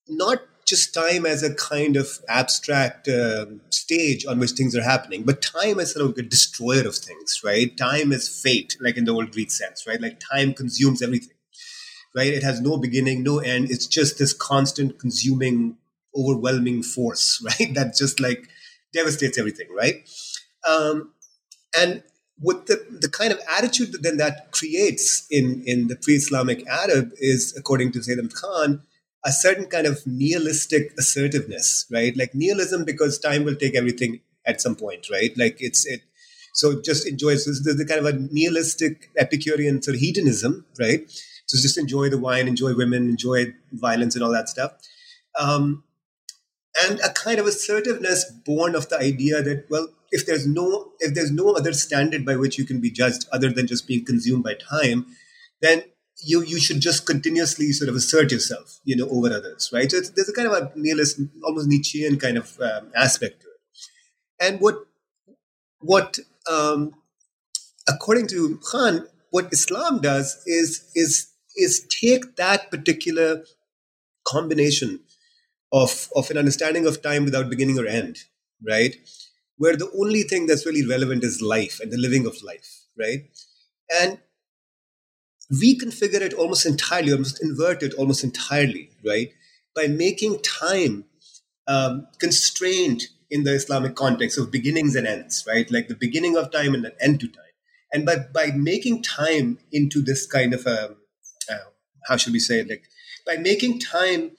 [0.08, 0.40] not
[0.72, 5.42] just time as a kind of abstract uh, stage on which things are happening, but
[5.42, 7.76] time as sort of a destroyer of things, right?
[7.76, 10.00] Time is fate, like in the old Greek sense, right?
[10.00, 11.36] Like time consumes everything
[12.14, 12.32] right?
[12.32, 13.70] It has no beginning, no end.
[13.70, 15.76] It's just this constant consuming,
[16.16, 17.74] overwhelming force, right?
[17.74, 18.48] That just like
[18.92, 20.08] devastates everything, right?
[20.68, 21.12] Um,
[21.76, 22.02] and
[22.40, 27.12] with the, the kind of attitude that then that creates in, in the pre-Islamic Arab
[27.16, 28.82] is, according to Sayyid Khan,
[29.24, 32.16] a certain kind of nihilistic assertiveness, right?
[32.16, 35.36] Like nihilism because time will take everything at some point, right?
[35.36, 36.02] Like it's it.
[36.54, 37.36] So just enjoy.
[37.36, 41.08] So there's the kind of a nihilistic Epicurean sort of hedonism, right?
[41.46, 44.72] So just enjoy the wine, enjoy women, enjoy violence and all that stuff.
[45.38, 45.84] Um,
[46.84, 51.14] and a kind of assertiveness born of the idea that, well, if there's no if
[51.14, 54.44] there's no other standard by which you can be judged other than just being consumed
[54.44, 55.06] by time,
[55.60, 55.84] then
[56.18, 59.90] you you should just continuously sort of assert yourself, you know, over others, right?
[59.90, 64.46] So there's a kind of a nihilist, almost Nietzschean kind of um, aspect to it.
[64.46, 64.86] And what
[65.80, 66.18] what
[66.50, 66.94] um,
[67.88, 73.44] according to Khan, what Islam does is is is take that particular
[74.26, 75.00] combination
[75.72, 78.18] of, of an understanding of time without beginning or end,
[78.66, 78.96] right?
[79.56, 83.24] Where the only thing that's really relevant is life and the living of life, right?
[84.00, 84.18] And
[85.52, 89.32] reconfigure it almost entirely, almost invert it almost entirely, right?
[89.74, 91.04] By making time
[91.66, 95.70] um, constrained in the Islamic context of beginnings and ends, right?
[95.70, 97.44] Like the beginning of time and an end to time.
[97.92, 100.96] And by, by making time into this kind of a,
[101.50, 101.56] uh,
[102.06, 102.68] how should we say it?
[102.68, 102.84] Like
[103.26, 104.32] by making time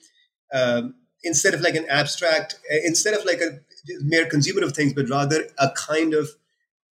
[0.52, 3.60] um, instead of like an abstract, uh, instead of like a
[4.02, 6.30] mere consumer of things, but rather a kind of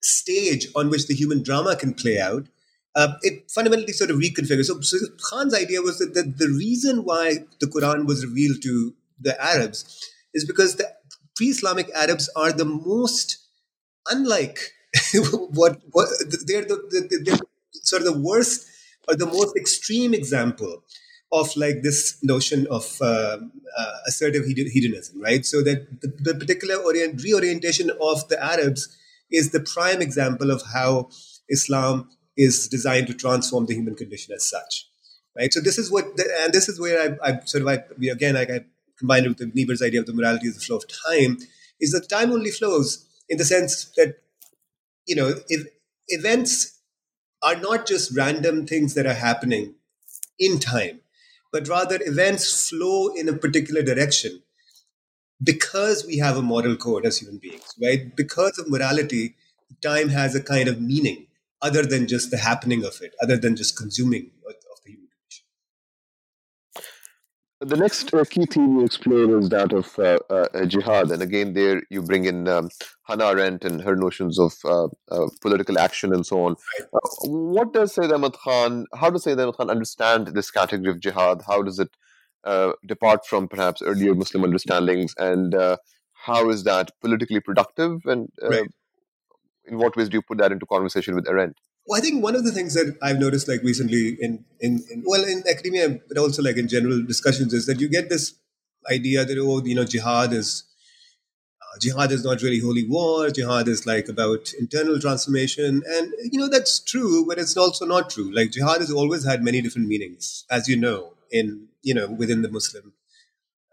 [0.02, 2.48] stage on which the human drama can play out,
[2.96, 4.66] uh, it fundamentally sort of reconfigures.
[4.66, 4.98] So, so
[5.30, 10.12] Khan's idea was that the, the reason why the Quran was revealed to the Arabs
[10.34, 10.90] is because the
[11.36, 13.38] pre-Islamic Arabs are the most
[14.10, 14.60] unlike
[15.52, 16.10] what, what
[16.46, 17.38] they're the they're
[17.72, 18.68] sort of the worst
[19.08, 20.84] or the most extreme example
[21.32, 23.38] of like this notion of uh,
[23.78, 25.44] uh, assertive hedonism, right?
[25.46, 28.96] So that the, the particular orient, reorientation of the Arabs
[29.32, 31.10] is the prime example of how
[31.50, 34.88] Islam is designed to transform the human condition as such,
[35.38, 35.54] right?
[35.54, 38.36] So this is what, the, and this is where I, I sort of, I, again,
[38.36, 38.66] I, I
[38.98, 41.38] combined with the Niebuhr's idea of the morality of the flow of time,
[41.80, 44.18] is that time only flows in the sense that,
[45.06, 45.68] you know, if
[46.08, 46.80] events
[47.42, 49.76] are not just random things that are happening
[50.40, 51.02] in time,
[51.52, 54.42] but rather events flow in a particular direction
[55.44, 58.16] because we have a moral code as human beings, right?
[58.16, 59.36] Because of morality,
[59.82, 61.28] time has a kind of meaning
[61.64, 64.54] other than just the happening of it, other than just consuming of,
[64.86, 65.46] The human condition.
[67.72, 71.54] The next uh, key theme you explore is that of uh, uh, jihad, and again,
[71.54, 72.70] there you bring in um,
[73.08, 76.58] Hannah Arendt and her notions of uh, uh, political action and so on.
[76.94, 77.00] Uh,
[77.56, 78.86] what does Sayyid Ahmad Khan?
[79.02, 81.44] How does Sayyid Ahmad Khan understand this category of jihad?
[81.48, 81.92] How does it
[82.86, 85.56] depart from perhaps earlier Muslim understandings, and
[86.30, 87.92] how is that politically productive?
[88.06, 88.70] And right.
[89.66, 91.58] In what ways do you put that into conversation with Arendt?
[91.86, 95.04] Well, I think one of the things that I've noticed, like recently in, in, in,
[95.06, 98.36] well, in academia, but also like in general discussions, is that you get this
[98.90, 100.64] idea that oh, you know, jihad is
[101.62, 103.30] uh, jihad is not really holy war.
[103.30, 108.10] Jihad is like about internal transformation, and you know that's true, but it's also not
[108.10, 108.34] true.
[108.34, 112.44] Like jihad has always had many different meanings, as you know, in you know within
[112.44, 112.94] the Muslim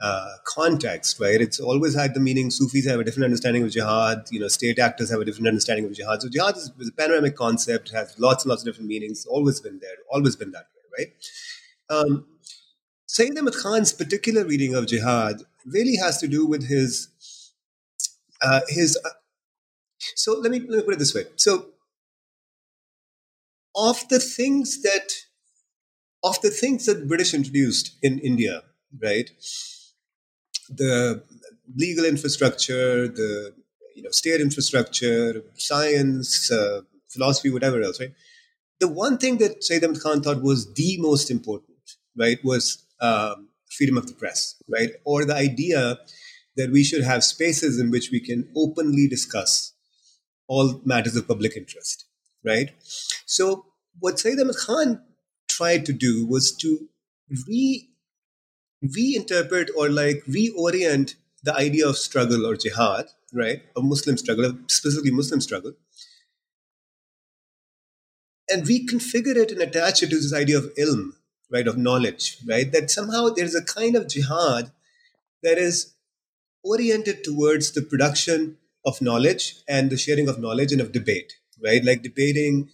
[0.00, 1.40] uh, context, right?
[1.40, 2.50] It's always had the meaning.
[2.50, 4.24] Sufis have a different understanding of jihad.
[4.30, 6.22] You know, state actors have a different understanding of jihad.
[6.22, 9.26] So jihad is, is a panoramic concept, has lots and lots of different meanings.
[9.26, 11.96] Always been there, always been that way, right?
[11.96, 12.26] Um,
[13.06, 17.08] Sayyid Ahmad Khan's particular reading of jihad really has to do with his
[18.40, 18.98] uh, his.
[19.04, 19.10] Uh,
[20.14, 21.24] so let me let me put it this way.
[21.36, 21.66] So,
[23.74, 25.12] of the things that
[26.22, 28.62] of the things that British introduced in India,
[29.02, 29.30] right?
[30.74, 31.22] The
[31.76, 33.52] legal infrastructure, the
[33.94, 38.12] you know state infrastructure, science, uh, philosophy, whatever else, right?
[38.80, 41.76] The one thing that Sayyid Khan thought was the most important,
[42.16, 45.98] right, was um, freedom of the press, right, or the idea
[46.56, 49.72] that we should have spaces in which we can openly discuss
[50.48, 52.06] all matters of public interest,
[52.44, 52.70] right?
[53.26, 53.66] So
[53.98, 55.02] what Sayyid Ahmad Khan
[55.48, 56.88] tried to do was to
[57.46, 57.89] re
[58.84, 63.62] reinterpret or like reorient the idea of struggle or jihad, right?
[63.76, 65.72] A Muslim struggle, specifically Muslim struggle,
[68.48, 71.12] and we configure it and attach it to this idea of ilm,
[71.50, 71.66] right?
[71.66, 72.70] Of knowledge, right?
[72.70, 74.72] That somehow there's a kind of jihad
[75.42, 75.94] that is
[76.64, 81.84] oriented towards the production of knowledge and the sharing of knowledge and of debate, right?
[81.84, 82.68] Like debating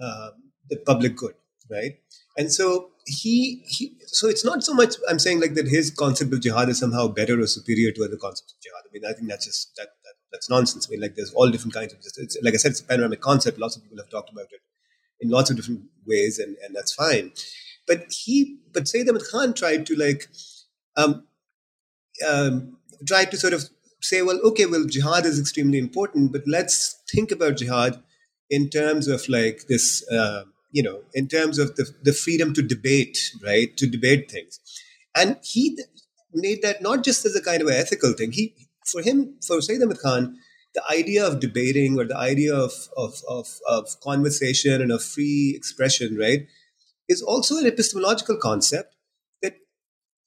[0.00, 0.30] uh,
[0.70, 1.34] the public good,
[1.70, 1.98] right?
[2.36, 6.32] And so he, he so it's not so much i'm saying like that his concept
[6.32, 8.82] of jihad is somehow better or superior to other concepts of jihad.
[8.86, 10.86] I mean i think that's just that, that that's nonsense.
[10.88, 12.84] I mean like there's all different kinds of just it's like i said it's a
[12.84, 13.58] panoramic concept.
[13.58, 14.60] Lots of people have talked about it
[15.20, 17.32] in lots of different ways and and that's fine.
[17.86, 20.28] But he but Sayyid Ahmad Khan tried to like
[20.96, 21.26] um,
[22.28, 23.68] um tried to sort of
[24.00, 28.02] say well okay well jihad is extremely important but let's think about jihad
[28.50, 30.42] in terms of like this uh,
[30.72, 34.58] you know, in terms of the, the freedom to debate, right, to debate things.
[35.14, 35.78] And he
[36.32, 38.32] made that not just as a kind of an ethical thing.
[38.32, 38.54] He,
[38.90, 40.38] for him, for Sayyid Ahmad Khan,
[40.74, 45.52] the idea of debating or the idea of, of, of, of conversation and of free
[45.54, 46.46] expression, right,
[47.08, 48.94] is also an epistemological concept
[49.42, 49.56] that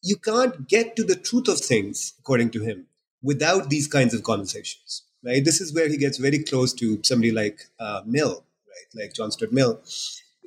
[0.03, 2.85] you can't get to the truth of things, according to him,
[3.23, 5.43] without these kinds of conversations, right?
[5.43, 9.31] This is where he gets very close to somebody like uh, Mill, right, like John
[9.31, 9.81] Stuart Mill,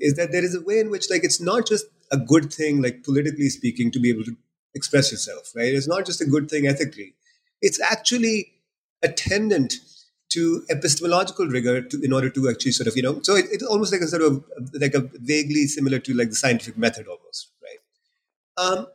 [0.00, 2.82] is that there is a way in which like it's not just a good thing,
[2.82, 4.36] like politically speaking, to be able to
[4.74, 5.72] express yourself, right?
[5.74, 7.14] It's not just a good thing ethically.
[7.60, 8.52] It's actually
[9.02, 9.74] attendant
[10.30, 13.64] to epistemological rigor to, in order to actually sort of, you know, so it, it's
[13.64, 14.44] almost like a sort of
[14.74, 17.78] like a vaguely similar to like the scientific method almost, right?
[18.64, 18.86] Um,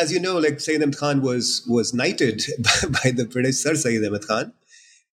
[0.00, 2.42] as you know, like Sayyid Ahmad Khan was was knighted
[3.04, 4.52] by the British Sir Sayyid Ahmad Khan,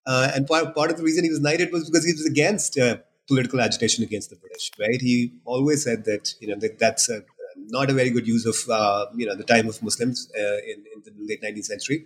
[0.05, 2.77] uh, and part, part of the reason he was knighted was because he was against
[2.79, 2.97] uh,
[3.27, 4.71] political agitation against the British.
[4.79, 5.01] Right?
[5.01, 7.23] He always said that you know that that's a,
[7.57, 10.83] not a very good use of uh, you know the time of Muslims uh, in,
[10.93, 12.05] in the late 19th century.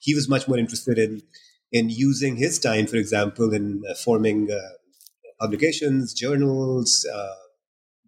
[0.00, 1.22] He was much more interested in
[1.70, 4.56] in using his time, for example, in uh, forming uh,
[5.38, 7.06] publications, journals,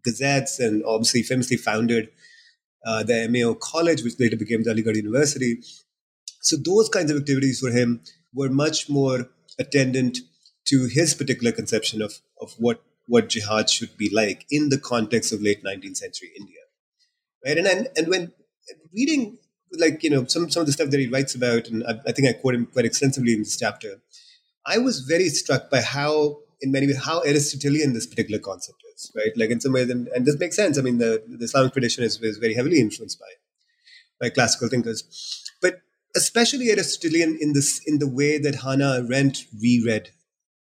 [0.03, 2.09] gazettes, and obviously famously founded
[2.87, 5.61] uh, the MAO College, which later became the Aligarh University.
[6.41, 9.29] So those kinds of activities for him were much more
[9.59, 10.19] attendant
[10.67, 15.33] to his particular conception of, of what, what jihad should be like in the context
[15.33, 16.61] of late 19th century India.
[17.45, 17.59] Right?
[17.59, 18.33] And, and, and when
[18.93, 19.39] reading
[19.73, 22.13] like, you know, some, some of the stuff that he writes about, and I, I
[22.13, 24.01] think I quote him quite extensively in this chapter,
[24.67, 29.11] I was very struck by how, in many ways, how Aristotelian this particular concept is,
[29.17, 29.33] right?
[29.37, 30.79] Like in some ways, and, and this makes sense.
[30.79, 33.27] I mean, the, the Islamic tradition is, is very heavily influenced by
[34.21, 35.81] by classical thinkers, but
[36.15, 40.11] especially Aristotelian in this in the way that Hannah Arendt reread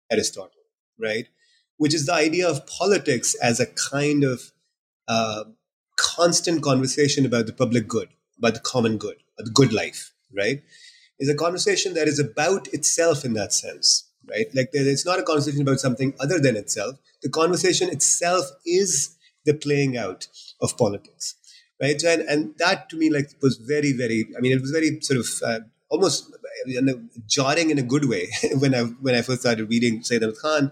[0.10, 0.64] Aristotle,
[0.98, 1.28] right?
[1.78, 4.52] Which is the idea of politics as a kind of
[5.08, 5.46] uh,
[5.98, 10.62] constant conversation about the public good, about the common good, about the good life, right?
[11.20, 14.48] Is a conversation that is about itself in that sense, right?
[14.54, 16.98] Like it's not a conversation about something other than itself.
[17.22, 19.16] The conversation itself is
[19.46, 20.28] the playing out
[20.62, 21.36] of politics,
[21.82, 22.02] right?
[22.04, 24.26] And, and that to me, like, was very, very.
[24.38, 25.60] I mean, it was very sort of uh,
[25.90, 26.32] almost
[27.28, 30.72] jarring in a good way when I when I first started reading Sayyid Ahmad Khan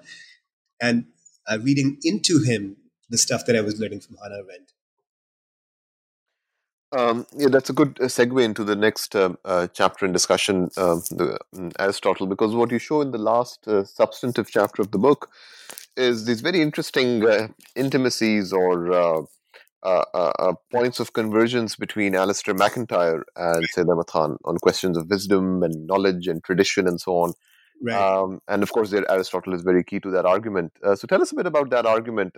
[0.81, 1.05] and
[1.47, 2.77] uh, reading into him
[3.09, 4.73] the stuff that I was learning from Hannah Arendt.
[6.93, 10.69] Um, yeah, that's a good uh, segue into the next uh, uh, chapter in discussion,
[10.75, 14.91] uh, the, um, Aristotle, because what you show in the last uh, substantive chapter of
[14.91, 15.29] the book
[15.95, 19.27] is these very interesting uh, intimacies or
[20.71, 25.87] points of convergence between Alasdair MacIntyre and Sayyid Ahmad Khan on questions of wisdom and
[25.87, 27.33] knowledge and tradition and so on.
[27.81, 27.95] Right.
[27.95, 30.71] Um, and of course, Aristotle is very key to that argument.
[30.83, 32.35] so tell us a bit about that argument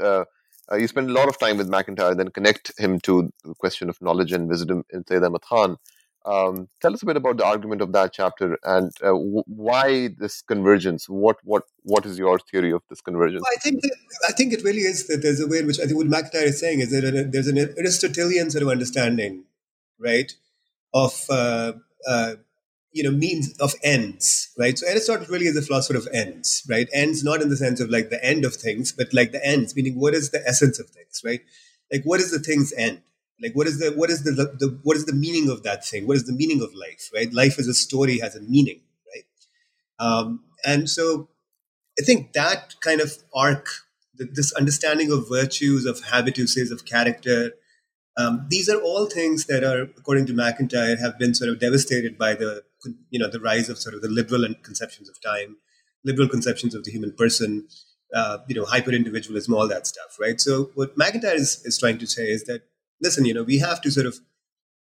[0.72, 3.90] uh, you spend a lot of time with MacIntyre, then connect him to the question
[3.90, 5.78] of knowledge and wisdom in Sayyid Ahmad Khan.
[6.26, 10.10] Um, tell us a bit about the argument of that chapter and uh, w- why
[10.18, 11.10] this convergence.
[11.10, 13.42] What what what is your theory of this convergence?
[13.42, 13.98] Well, I think that,
[14.30, 16.46] I think it really is that there's a way in which I think what MacIntyre
[16.46, 19.44] is saying is that there's an Aristotelian sort of understanding,
[20.00, 20.32] right,
[20.94, 21.74] of uh,
[22.08, 22.36] uh
[22.94, 24.78] you know means of ends right?
[24.78, 26.88] So aristotle really is a philosopher of ends right?
[26.94, 29.76] Ends not in the sense of like the end of things but like the ends
[29.76, 31.42] meaning what is the essence of things right?
[31.92, 33.02] Like what is the thing's end?
[33.42, 36.08] Like what is the what is the, the what is the meaning of that thing?
[36.08, 37.34] What is the meaning of life right?
[37.34, 38.82] Life as a story has a meaning
[39.14, 39.26] right?
[40.08, 41.28] Um, and so
[42.00, 43.68] i think that kind of arc
[44.16, 47.52] this understanding of virtues of habituses of character
[48.16, 52.18] um, these are all things that are, according to MacIntyre, have been sort of devastated
[52.18, 52.64] by the,
[53.10, 55.58] you know, the rise of sort of the liberal conceptions of time,
[56.04, 57.68] liberal conceptions of the human person,
[58.14, 60.40] uh, you know, hyper individualism, all that stuff, right?
[60.40, 62.64] So what MacIntyre is, is trying to say is that,
[63.02, 64.20] listen, you know, we have to sort of,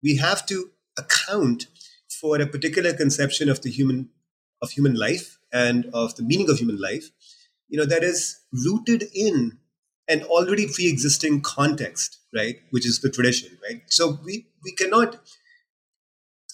[0.03, 1.67] we have to account
[2.21, 4.09] for a particular conception of the human,
[4.61, 7.09] of human life and of the meaning of human life,
[7.67, 9.57] you know, that is rooted in
[10.07, 12.57] an already pre-existing context, right?
[12.69, 13.81] Which is the tradition, right?
[13.87, 15.19] So we we cannot.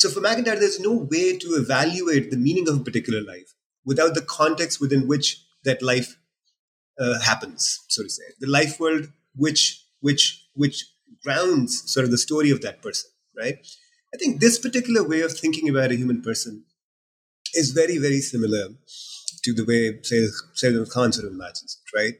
[0.02, 3.54] So for MacIntyre, there's no way to evaluate the meaning of a particular life
[3.86, 6.18] without the context within which that life
[7.00, 10.86] uh, happens, so to say, the life world which which which
[11.24, 13.60] grounds sort of the story of that person, right?
[14.12, 16.64] I think this particular way of thinking about a human person
[17.54, 18.70] is very very similar
[19.44, 20.26] to the way say
[20.56, 22.16] Sayyid Khan sort of imagines it, right?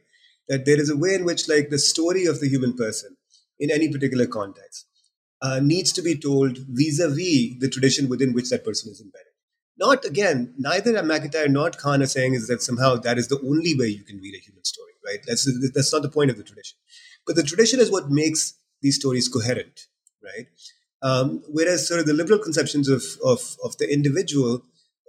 [0.48, 3.16] that there is a way in which like the story of the human person
[3.58, 4.86] in any particular context
[5.42, 9.26] uh, needs to be told vis-a-vis the tradition within which that person is embedded.
[9.78, 13.74] Not again neither MacIntyre nor Khan are saying is that somehow that is the only
[13.76, 15.18] way you can read a human story right?
[15.26, 16.78] That's that's not the point of the tradition.
[17.26, 19.86] But the tradition is what makes these stories coherent
[20.22, 20.46] right?
[21.02, 24.62] Um, whereas sort of the liberal conceptions of of, of the individual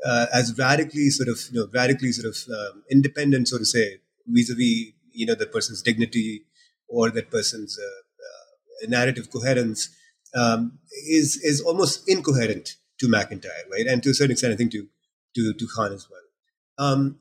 [0.06, 4.00] uh, as radically sort of you know radically sort of um, independent so to say
[4.28, 6.44] vis-a-vis you know that person's dignity
[6.88, 9.90] or that person's uh, uh, narrative coherence
[10.36, 13.88] um, is is almost incoherent to MacIntyre, right?
[13.88, 14.88] And to a certain extent, I think to
[15.36, 16.22] to to Khan as well.
[16.78, 17.20] Um,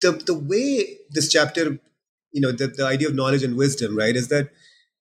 [0.00, 1.78] the the way this chapter
[2.32, 4.50] you know, the, the idea of knowledge and wisdom, right, is that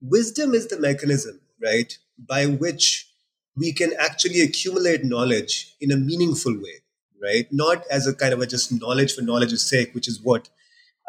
[0.02, 3.10] wisdom is the mechanism, right, by which
[3.56, 6.82] we can actually accumulate knowledge in a meaningful way,
[7.22, 7.48] right?
[7.52, 10.50] Not as a kind of a just knowledge for knowledge's sake, which is what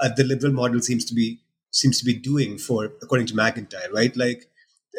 [0.00, 3.92] uh, the liberal model seems to be seems to be doing for according to MacIntyre,
[3.92, 4.16] right?
[4.16, 4.47] Like,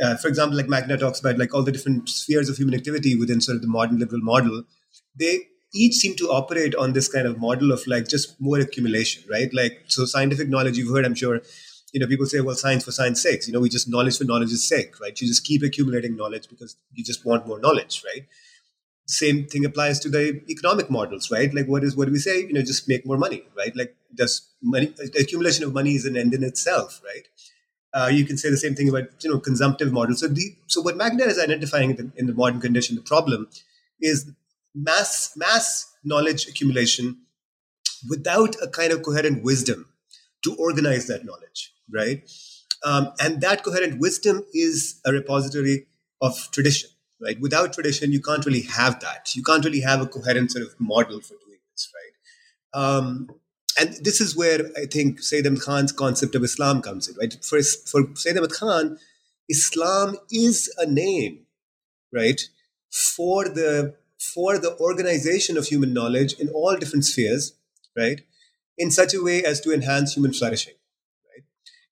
[0.04, 3.16] uh, for example, like MacIntyre talks about like all the different spheres of human activity
[3.16, 4.64] within sort of the modern liberal model.
[5.18, 9.24] They each seem to operate on this kind of model of like just more accumulation,
[9.30, 9.54] right?
[9.54, 11.42] Like, so scientific knowledge, you've heard, I'm sure,
[11.94, 14.24] you know, people say, well, science for science sake, you know, we just knowledge for
[14.24, 15.20] knowledge's sake, right?
[15.20, 18.26] You just keep accumulating knowledge because you just want more knowledge, right?
[19.08, 21.54] Same thing applies to the economic models, right?
[21.54, 22.42] Like, what is what do we say?
[22.42, 23.76] You know, just make more money, right?
[23.76, 27.28] Like, does money accumulation of money is an end in itself, right?
[27.94, 30.20] Uh, you can say the same thing about you know consumptive models.
[30.20, 33.50] So, the, so what MacIntyre is identifying in the, in the modern condition, the problem
[34.00, 34.32] is
[34.76, 37.18] mass mass knowledge accumulation
[38.08, 39.88] without a kind of coherent wisdom
[40.44, 42.30] to organize that knowledge, right?
[42.86, 45.88] Um, and that coherent wisdom is a repository
[46.22, 46.90] of tradition,
[47.22, 47.40] right?
[47.42, 49.36] Without tradition, you can't really have that.
[49.36, 52.82] You can't really have a coherent sort of model for doing this, right?
[52.82, 53.30] Um,
[53.80, 57.34] and this is where I think Sayyid Ahmad Khan's concept of Islam comes in, right?
[57.42, 59.00] For, for Sayyid Ahmad Khan,
[59.48, 61.46] Islam is a name,
[62.14, 62.42] right,
[62.90, 67.54] for the for the organization of human knowledge in all different spheres,
[67.98, 68.22] right,
[68.78, 70.74] in such a way as to enhance human flourishing.
[71.30, 71.44] Right?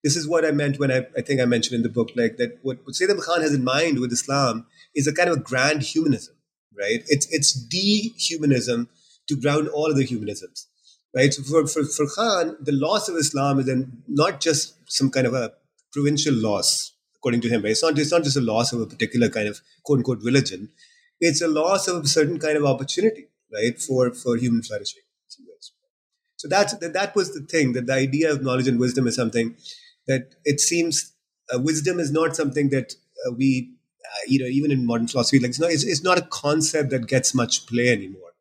[0.04, 2.36] This is what I meant when I, I think I mentioned in the book, like
[2.38, 5.42] that what, what Sayyid Khan has in mind with Islam is a kind of a
[5.42, 6.36] grand humanism,
[6.78, 7.04] right?
[7.08, 8.88] It's it's dehumanism
[9.28, 10.68] to ground all other humanisms.
[11.16, 11.34] Right.
[11.34, 15.26] So for, for, for Khan, the loss of Islam is then not just some kind
[15.26, 15.54] of a
[15.92, 17.64] provincial loss, according to him.
[17.64, 17.72] Right?
[17.72, 20.70] It's not it's not just a loss of a particular kind of quote unquote religion
[21.20, 25.02] it's a loss of a certain kind of opportunity, right, for, for human flourishing.
[26.36, 29.16] So that's, that, that was the thing, that the idea of knowledge and wisdom is
[29.16, 29.56] something
[30.06, 31.14] that it seems
[31.54, 32.94] uh, wisdom is not something that
[33.26, 33.74] uh, we,
[34.06, 36.92] uh, you know, even in modern philosophy, like it's not, it's, it's, not a concept
[36.92, 38.34] that gets much play anymore.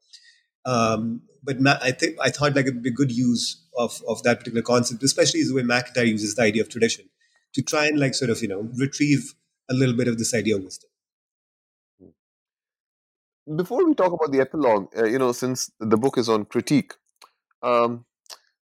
[0.66, 4.40] Um, but Ma- I think I thought like it'd be good use of, of that
[4.40, 7.08] particular concept, especially the way MacIntyre uses the idea of tradition
[7.54, 9.34] to try and like sort of, you know, retrieve
[9.70, 10.90] a little bit of this idea of wisdom.
[13.54, 16.94] Before we talk about the epilogue, uh, you know, since the book is on critique,
[17.62, 18.04] um,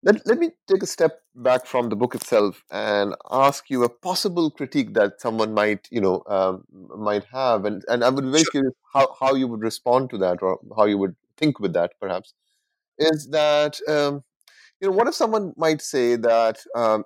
[0.04, 3.90] let, let me take a step back from the book itself and ask you a
[3.90, 6.64] possible critique that someone might, you know, um,
[6.98, 8.52] might have, and and I would be very sure.
[8.52, 11.92] curious how how you would respond to that or how you would think with that,
[12.02, 12.34] perhaps,
[12.98, 14.24] is that um,
[14.80, 17.04] you know, what if someone might say that um,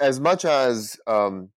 [0.00, 1.50] as much as um,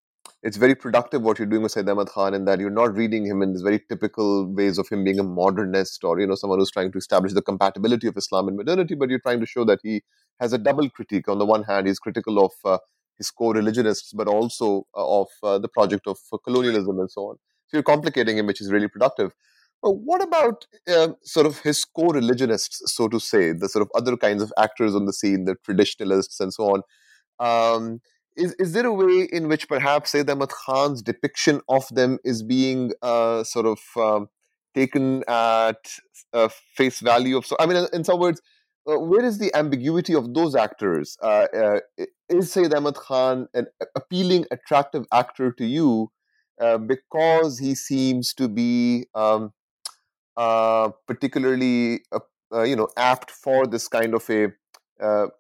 [0.44, 3.26] it's very productive what you're doing with Sayyid Ahmad Khan in that you're not reading
[3.26, 6.58] him in these very typical ways of him being a modernist or you know someone
[6.58, 9.64] who's trying to establish the compatibility of Islam and modernity, but you're trying to show
[9.66, 10.02] that he
[10.40, 11.28] has a double critique.
[11.28, 12.80] On the one hand, he's critical of uh,
[13.18, 17.36] his co-religionists, but also uh, of uh, the project of colonialism and so on.
[17.68, 19.34] So you're complicating him, which is really productive.
[19.82, 24.16] But what about um, sort of his co-religionists, so to say, the sort of other
[24.16, 26.82] kinds of actors on the scene, the traditionalists and so on?
[27.40, 28.02] Um,
[28.38, 32.44] is, is there a way in which perhaps Sayyid Ahmad Khan's depiction of them is
[32.44, 34.30] being uh, sort of um,
[34.74, 35.92] taken at
[36.34, 38.42] uh, face value of so i mean in some words
[38.90, 41.80] uh, where is the ambiguity of those actors uh, uh,
[42.30, 46.12] is sayyid ahmad khan an appealing attractive actor to you
[46.62, 49.52] uh, because he seems to be um,
[50.36, 52.02] particularly
[52.66, 54.52] you know apt for this kind of a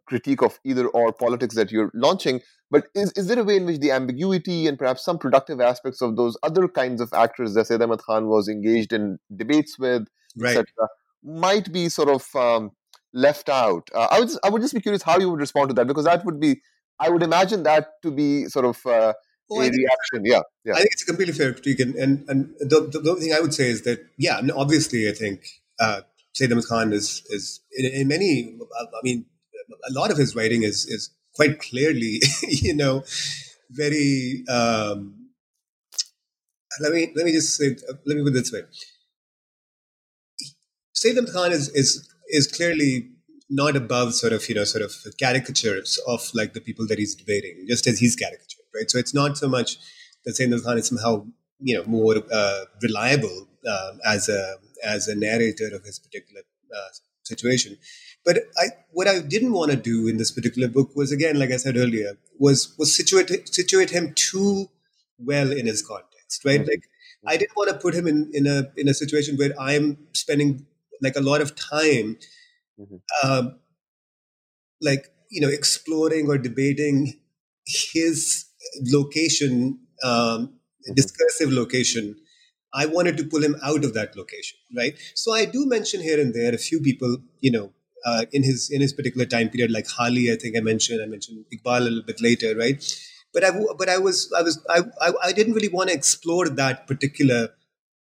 [0.07, 3.65] critique of either or politics that you're launching but is, is there a way in
[3.65, 7.67] which the ambiguity and perhaps some productive aspects of those other kinds of actors that
[7.67, 10.51] Sayyid Ahmad Khan was engaged in debates with, right.
[10.51, 10.65] etc.,
[11.21, 12.71] might be sort of um,
[13.13, 13.89] left out?
[13.93, 15.87] Uh, I would just, I would just be curious how you would respond to that
[15.87, 16.61] because that would be
[16.97, 19.13] I would imagine that to be sort of uh,
[19.57, 20.25] a reaction.
[20.25, 20.73] Yeah, yeah.
[20.73, 23.33] I think it's a completely fair critique, and and, and the, the, the only thing
[23.33, 25.45] I would say is that yeah, obviously I think
[25.79, 26.01] uh,
[26.33, 28.57] Sayyid Ahmad Khan is is in, in many.
[28.79, 29.25] I mean,
[29.89, 33.03] a lot of his writing is is quite clearly, you know,
[33.69, 34.43] very.
[34.49, 35.17] Um,
[36.79, 37.75] let me let me just say
[38.05, 38.61] let me put it this way.
[40.93, 43.09] Sayyid Khan is is is clearly
[43.49, 47.15] not above sort of you know sort of caricatures of like the people that he's
[47.15, 48.89] debating, just as he's caricatured, right?
[48.89, 49.77] So it's not so much
[50.25, 51.25] that Sayyid al Khan is somehow
[51.59, 56.41] you know more uh, reliable uh, as a as a narrator of his particular
[56.75, 56.89] uh,
[57.23, 57.77] situation.
[58.23, 61.51] But I, what I didn't want to do in this particular book was, again, like
[61.51, 64.69] I said earlier, was was situate situate him too
[65.17, 66.61] well in his context, right?
[66.61, 66.69] Mm-hmm.
[66.69, 66.83] Like
[67.25, 70.65] I didn't want to put him in in a in a situation where I'm spending
[71.01, 72.17] like a lot of time,
[72.79, 72.97] mm-hmm.
[73.23, 73.59] Um,
[74.81, 77.19] like you know, exploring or debating
[77.65, 78.45] his
[78.91, 80.53] location, um,
[80.95, 82.15] discursive location,
[82.73, 84.97] I wanted to pull him out of that location, right?
[85.13, 87.71] So I do mention here and there a few people, you know,
[88.05, 91.01] uh, in his in his particular time period, like Hali, I think I mentioned.
[91.01, 92.83] I mentioned Iqbal a little bit later, right?
[93.33, 96.49] But I but I was I was I I, I didn't really want to explore
[96.49, 97.49] that particular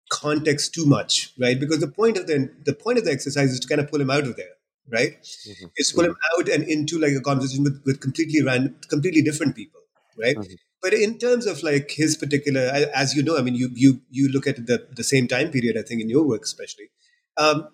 [0.09, 1.59] context too much, right?
[1.59, 4.01] Because the point of the the point of the exercise is to kind of pull
[4.01, 4.55] him out of there,
[4.91, 5.11] right?
[5.22, 5.66] Mm-hmm.
[5.76, 9.55] It's pull him out and into like a conversation with, with completely random, completely different
[9.55, 9.82] people,
[10.20, 10.36] right?
[10.36, 10.53] Mm-hmm.
[10.82, 12.61] But in terms of like his particular,
[12.93, 15.78] as you know, I mean, you you you look at the the same time period,
[15.78, 16.89] I think, in your work especially.
[17.38, 17.68] Um,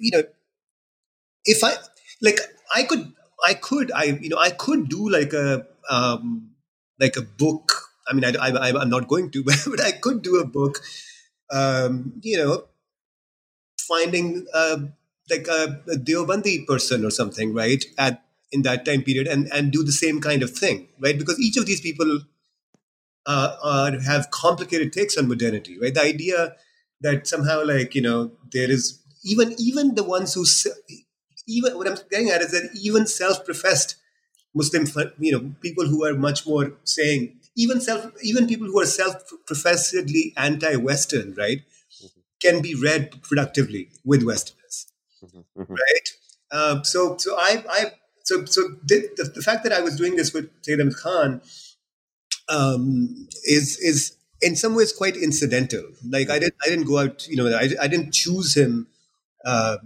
[0.00, 0.24] you know,
[1.44, 1.74] if I
[2.20, 2.40] like,
[2.74, 3.12] I could,
[3.46, 6.50] I could, I you know, I could do like a um,
[6.98, 7.72] like a book.
[8.08, 10.80] I mean, I, I, I'm not going to, but, but I could do a book.
[11.50, 12.64] Um, you know,
[13.78, 14.78] finding uh,
[15.30, 17.84] like a, a Deobandi person or something, right?
[17.96, 18.22] At
[18.52, 21.18] in that time period, and and do the same kind of thing, right?
[21.18, 22.20] Because each of these people
[23.26, 25.94] uh, are have complicated takes on modernity, right?
[25.94, 26.54] The idea
[27.00, 30.44] that somehow, like you know, there is even even the ones who
[31.46, 33.96] even what I'm getting at is that even self-professed
[34.54, 34.86] Muslim,
[35.18, 40.34] you know, people who are much more saying even self, even people who are self-professedly
[40.36, 41.62] anti-Western, right,
[42.02, 42.20] mm-hmm.
[42.40, 44.86] can be read productively with Westerners,
[45.24, 45.60] mm-hmm.
[45.60, 45.72] mm-hmm.
[45.72, 46.08] right?
[46.52, 47.92] Um, so, so I, I,
[48.26, 51.40] so, so the, the, the, fact that I was doing this with Ahmad Khan
[52.48, 55.84] um, is is in some ways quite incidental.
[56.04, 58.88] Like I didn't I didn't go out, you know, I, I didn't choose him,
[59.44, 59.76] uh,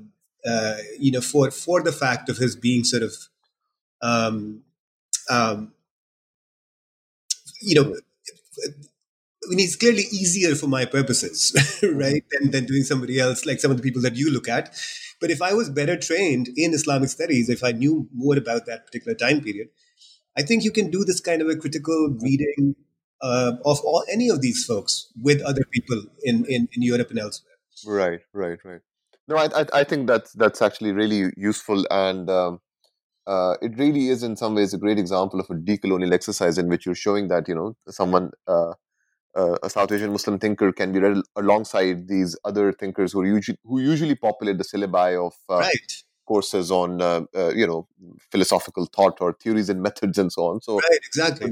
[0.46, 3.12] uh, you know, for for the fact of his being sort of,
[4.00, 4.62] um,
[5.28, 5.74] um,
[7.60, 7.94] you know.
[9.42, 13.58] I mean, he's clearly easier for my purposes, right, than, than doing somebody else, like
[13.58, 14.74] some of the people that you look at.
[15.20, 18.86] But if I was better trained in Islamic studies, if I knew more about that
[18.86, 19.68] particular time period,
[20.36, 22.76] I think you can do this kind of a critical reading
[23.20, 27.18] uh, of all, any of these folks with other people in, in, in Europe and
[27.18, 27.52] elsewhere.
[27.86, 28.80] Right, right, right.
[29.28, 32.60] No, I, I, I think that's that's actually really useful, and um,
[33.26, 36.68] uh, it really is in some ways a great example of a decolonial exercise in
[36.68, 38.72] which you're showing that you know someone uh,
[39.34, 43.58] uh, a South Asian Muslim thinker can be read alongside these other thinkers who usually
[43.64, 47.88] who usually populate the syllabi of uh, right courses on uh, uh, you know
[48.30, 50.60] philosophical thought or theories and methods and so on.
[50.60, 51.50] So right, exactly.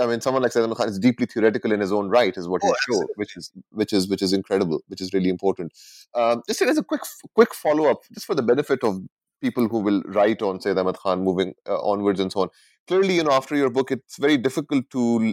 [0.00, 2.48] I mean, someone like Sayyid Ahmad Khan is deeply theoretical in his own right, is
[2.48, 5.72] what oh, he showed, which is which is which is incredible, which is really important.
[6.14, 7.02] Um, just as a quick
[7.36, 8.98] quick follow up, just for the benefit of
[9.40, 12.48] people who will write on Sayyid Ahmad Khan moving uh, onwards and so on.
[12.88, 15.32] Clearly, you know, after your book, it's very difficult to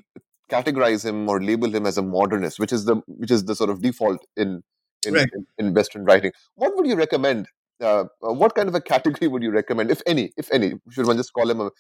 [0.52, 3.70] categorize him or label him as a modernist, which is the which is the sort
[3.70, 4.64] of default in
[5.06, 5.30] in, right.
[5.34, 6.32] in, in Western writing.
[6.56, 7.48] What would you recommend
[7.82, 10.74] uh, uh, what kind of a category would you recommend, if any, if any?
[10.90, 11.72] Should one just call him a,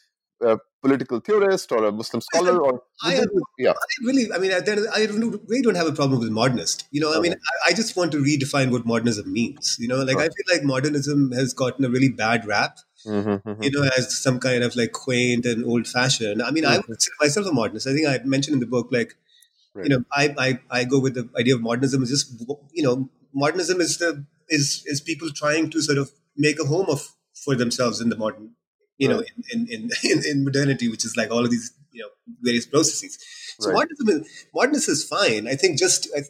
[0.45, 2.59] a political theorist or a Muslim scholar?
[2.59, 3.71] Or I, have, yeah.
[3.71, 6.85] I really, I mean, I, I really don't have a problem with modernist.
[6.91, 9.77] You know, I mean, I, I, just want to redefine what modernism means.
[9.79, 12.79] You know, like I feel like modernism has gotten a really bad rap.
[13.05, 13.63] Mm-hmm, mm-hmm.
[13.63, 16.41] You know, as some kind of like quaint and old fashioned.
[16.41, 16.73] I mean, mm-hmm.
[16.73, 17.87] I would consider myself a modernist.
[17.87, 19.15] I think I mentioned in the book, like,
[19.73, 19.85] right.
[19.85, 22.41] you know, I, I I go with the idea of modernism is just
[22.73, 26.87] you know, modernism is the is is people trying to sort of make a home
[26.89, 28.51] of for themselves in the modern,
[28.97, 29.17] you right.
[29.17, 32.09] know, in, in, in, in, modernity, which is like all of these, you know,
[32.41, 33.17] various processes.
[33.59, 33.75] So right.
[33.75, 35.47] modernism, is, modernism is fine.
[35.47, 36.21] I think just I,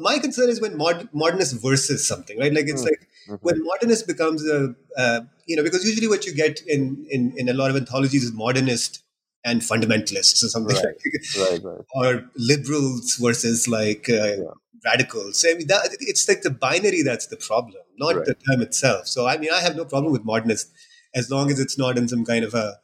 [0.00, 2.52] my concern is when mod, modernist versus something, right?
[2.52, 2.86] Like it's mm.
[2.86, 3.34] like mm-hmm.
[3.40, 7.48] when modernist becomes a, uh, you know, because usually what you get in, in in
[7.48, 9.02] a lot of anthologies is modernist
[9.44, 10.84] and fundamentalists or something right.
[10.84, 11.84] like, right, right.
[11.94, 14.50] or liberals versus like uh, yeah
[14.84, 15.44] radicals.
[15.48, 18.24] I mean, that, it's like the binary that's the problem, not right.
[18.24, 19.06] the term itself.
[19.06, 20.70] So, I mean, I have no problem with modernist
[21.14, 22.76] as long as it's not in some kind of a,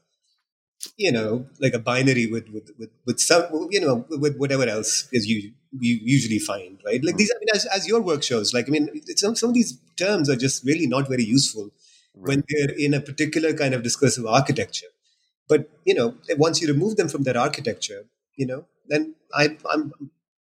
[0.97, 5.09] you know, like a binary with with with, with some, you know, with whatever else
[5.12, 7.03] is you you usually find, right?
[7.05, 9.55] Like these, I mean, as, as your work shows, like I mean, some some of
[9.55, 11.70] these terms are just really not very useful
[12.14, 12.29] right.
[12.29, 14.87] when they're in a particular kind of discursive architecture.
[15.49, 18.07] But you know, once you remove them from that architecture,
[18.37, 19.93] you know, then I, I'm,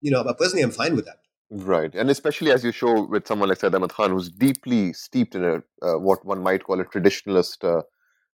[0.00, 1.18] you know, personally, I'm fine with that.
[1.50, 5.34] Right, and especially as you show with someone like Sayyid Ahmad Khan, who's deeply steeped
[5.34, 7.82] in a uh, what one might call a traditionalist uh,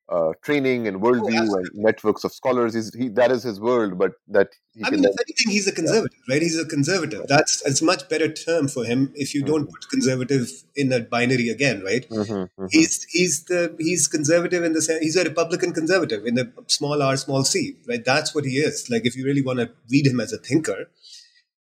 [0.09, 2.75] uh, training and worldview oh, and networks of scholars.
[2.75, 4.49] He's, he, that is his world, but that
[4.85, 6.35] I mean, if anything, he's a conservative, yeah.
[6.35, 6.43] right?
[6.43, 7.27] He's a conservative.
[7.29, 9.53] That's it's a much better term for him if you mm-hmm.
[9.53, 12.09] don't put conservative in a binary again, right?
[12.09, 12.67] Mm-hmm, mm-hmm.
[12.71, 17.03] He's he's the he's conservative in the sense he's a Republican conservative in the small
[17.03, 18.05] r, small c, right?
[18.05, 18.89] That's what he is.
[18.89, 20.87] Like if you really want to read him as a thinker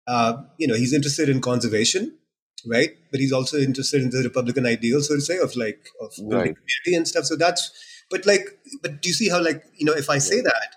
[0.08, 2.18] uh, you know, he's interested in conservation,
[2.66, 2.92] right?
[3.12, 6.56] But he's also interested in the Republican ideal, so to say, of like of right.
[6.56, 7.26] community and stuff.
[7.26, 7.72] So that's
[8.10, 10.76] But like, but do you see how like you know if I say that,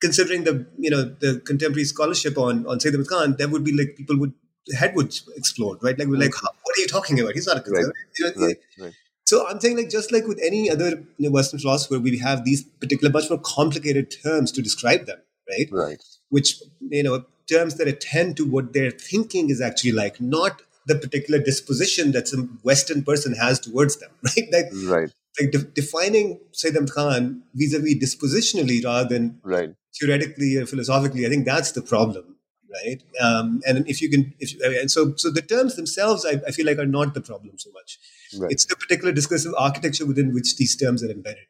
[0.00, 3.96] considering the you know the contemporary scholarship on on Sayyid Khan, there would be like
[3.96, 4.32] people would
[4.74, 5.98] head would explode, right?
[5.98, 6.46] Like we're like, mm-hmm.
[6.62, 7.34] what are you talking about?
[7.34, 7.92] He's not a conservative.
[8.22, 8.34] Right.
[8.34, 8.56] You know, right.
[8.78, 8.94] Right.
[9.24, 12.44] So I'm saying like just like with any other you know, Western philosopher, we have
[12.44, 15.18] these particular much more complicated terms to describe them,
[15.50, 15.68] right?
[15.70, 16.02] Right.
[16.30, 20.94] Which you know terms that attend to what their thinking is actually like, not the
[20.94, 24.48] particular disposition that some Western person has towards them, right?
[24.52, 25.10] Like, right.
[25.40, 29.70] Like de- defining Sayyid Khan vis-a-vis dispositionally rather than right.
[29.98, 31.26] theoretically or philosophically.
[31.26, 32.36] I think that's the problem,
[32.72, 33.02] right?
[33.20, 36.66] Um, and if you can, if and so so the terms themselves, I, I, feel
[36.66, 37.98] like are not the problem so much.
[38.38, 38.50] Right.
[38.50, 41.44] It's the particular discursive architecture within which these terms are embedded.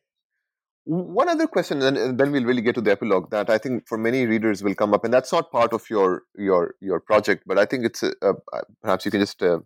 [0.88, 3.98] One other question, and then we'll really get to the epilogue that I think for
[3.98, 7.58] many readers will come up, and that's not part of your your your project, but
[7.58, 8.34] I think it's a, uh,
[8.82, 9.58] perhaps you can just uh,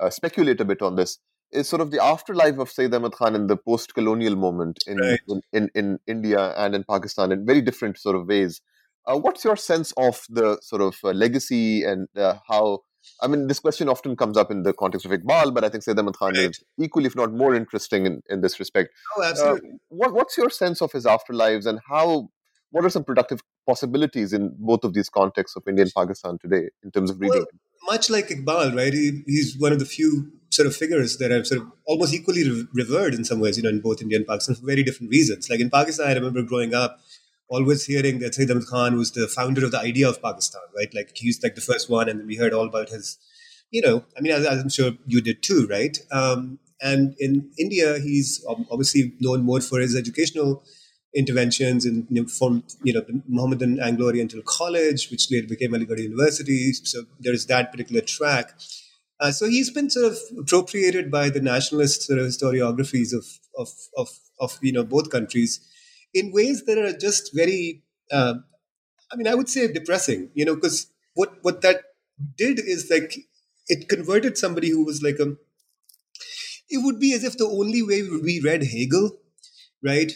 [0.00, 1.18] uh, speculate a bit on this.
[1.52, 5.20] Is sort of the afterlife of Sayyid Ahmad Khan in the post-colonial moment in, right.
[5.28, 8.60] in, in, in India and in Pakistan in very different sort of ways.
[9.06, 12.80] Uh, what's your sense of the sort of uh, legacy and uh, how
[13.22, 15.84] I mean, this question often comes up in the context of Iqbal, but I think
[15.84, 16.50] Sayyid Ahmad Khan right.
[16.50, 18.90] is equally, if not more interesting in, in this respect.
[19.16, 19.70] Oh, absolutely.
[19.70, 22.28] Uh, what, what's your sense of his afterlives and how,
[22.70, 26.68] what are some productive possibilities in both of these contexts of India and Pakistan today
[26.82, 27.38] in terms of reading?
[27.38, 27.46] Well,
[27.84, 28.92] much like Iqbal, right?
[28.92, 32.48] He, he's one of the few sort of figures that I've sort of almost equally
[32.48, 35.10] re- revered in some ways, you know, in both India and Pakistan for very different
[35.10, 35.50] reasons.
[35.50, 37.00] Like in Pakistan, I remember growing up,
[37.48, 40.92] always hearing that Sayyid Ahmad Khan was the founder of the idea of Pakistan, right?
[40.94, 43.18] Like he's like the first one, and we heard all about his,
[43.70, 45.96] you know, I mean, as, as I'm sure you did too, right?
[46.10, 50.62] Um, and in India, he's obviously known more for his educational
[51.16, 55.72] interventions in you know, from you know the Mohammedan Anglo Oriental College, which later became
[55.72, 56.72] Aligarh University.
[56.72, 58.52] So there's that particular track.
[59.18, 63.68] Uh, so he's been sort of appropriated by the nationalist sort of historiographies of of
[63.96, 65.60] of, of you know both countries
[66.16, 68.34] in ways that are just very, uh,
[69.12, 71.82] I mean, I would say depressing, you know, because what, what that
[72.36, 73.18] did is like
[73.68, 75.36] it converted somebody who was like a,
[76.70, 79.18] it would be as if the only way we read Hegel,
[79.82, 80.12] right,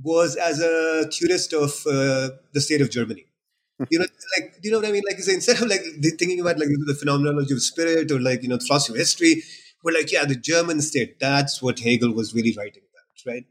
[0.00, 3.26] was as a tourist of uh, the state of Germany.
[3.90, 4.06] you know,
[4.38, 5.02] like you know what I mean.
[5.08, 5.82] Like instead of like
[6.18, 9.42] thinking about like the phenomenology of spirit or like you know philosophy of history,
[9.82, 11.18] we're like, yeah, the German state.
[11.18, 13.44] That's what Hegel was really writing about, right?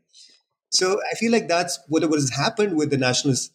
[0.69, 3.51] So I feel like that's what, what has happened with the nationalist,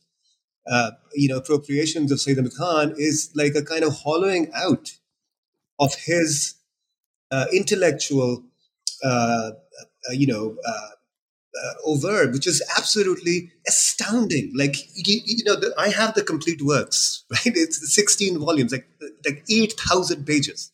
[0.70, 4.92] uh, you know, appropriations of Sayyid Ahmad Khan is like a kind of hollowing out
[5.78, 6.54] of his
[7.30, 8.44] uh, intellectual,
[9.02, 9.52] uh,
[10.08, 10.56] uh you know,
[11.64, 14.52] uh, oeuvre, which is absolutely astounding.
[14.54, 17.54] Like you, you know, the, I have the complete works, right?
[17.56, 18.88] It's 16 volumes, like
[19.24, 20.72] like 8,000 pages.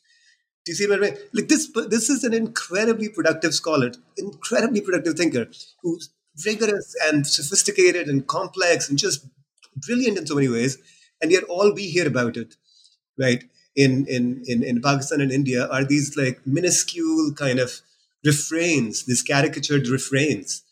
[0.65, 1.19] Do you see what I mean?
[1.33, 5.49] Like this, this is an incredibly productive scholar, incredibly productive thinker
[5.83, 6.11] who's
[6.47, 9.27] rigorous and sophisticated and complex and just
[9.77, 10.79] brilliant in so many ways.
[11.21, 12.55] And yet all we hear about it,
[13.19, 13.43] right,
[13.75, 17.81] in, in, in, in Pakistan and India are these like minuscule kind of
[18.25, 20.63] refrains, these caricatured refrains,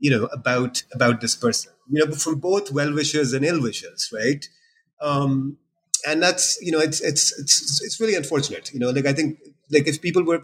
[0.00, 1.72] you know, about about this person.
[1.90, 4.44] You know, from both well wishers and ill wishers, right?
[5.00, 5.56] Um,
[6.06, 8.72] and that's you know, it's it's it's it's really unfortunate.
[8.72, 9.38] You know, like I think
[9.70, 10.42] like if people were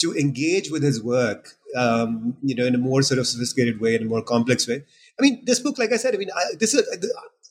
[0.00, 3.94] to engage with his work, um, you know, in a more sort of sophisticated way,
[3.94, 4.84] in a more complex way.
[5.18, 6.82] I mean, this book, like I said, I mean, I, this is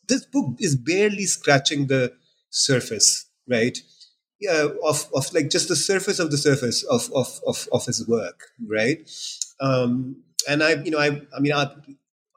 [0.07, 2.13] this book is barely scratching the
[2.49, 3.77] surface, right?
[4.39, 8.07] Yeah, of, of like just the surface of the surface of of of, of his
[8.07, 9.09] work, right?
[9.59, 11.71] Um, and I, you know, I, I mean, I,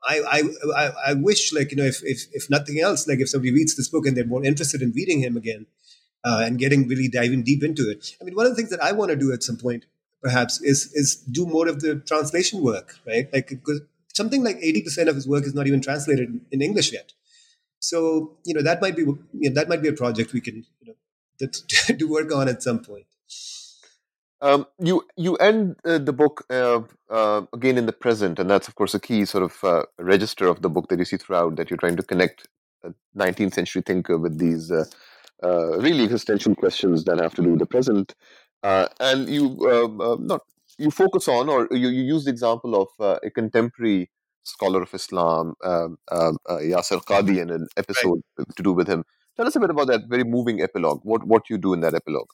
[0.06, 0.42] I,
[0.76, 3.76] I, I wish, like, you know, if, if, if nothing else, like, if somebody reads
[3.76, 5.66] this book and they're more interested in reading him again
[6.24, 8.16] uh, and getting really diving deep into it.
[8.20, 9.84] I mean, one of the things that I want to do at some point
[10.24, 13.28] perhaps is is do more of the translation work, right?
[13.32, 13.82] Like because
[14.14, 17.12] something like eighty percent of his work is not even translated in English yet.
[17.78, 20.64] So you know that might be you know, that might be a project we can
[20.80, 20.94] you know
[21.40, 23.06] that, do work on at some point.
[24.40, 28.68] Um, you you end uh, the book uh, uh, again in the present, and that's
[28.68, 31.56] of course a key sort of uh, register of the book that you see throughout.
[31.56, 32.48] That you're trying to connect
[32.82, 34.84] a 19th century thinker with these uh,
[35.42, 38.14] uh, really existential questions that have to do with the present.
[38.62, 40.40] Uh, and you um, uh, not
[40.78, 44.10] you focus on or you, you use the example of uh, a contemporary
[44.42, 48.46] scholar of Islam, um, um, uh, Yasir Qadhi, in an episode right.
[48.56, 49.04] to do with him.
[49.36, 51.00] Tell us a bit about that very moving epilogue.
[51.02, 52.30] What what you do in that epilogue?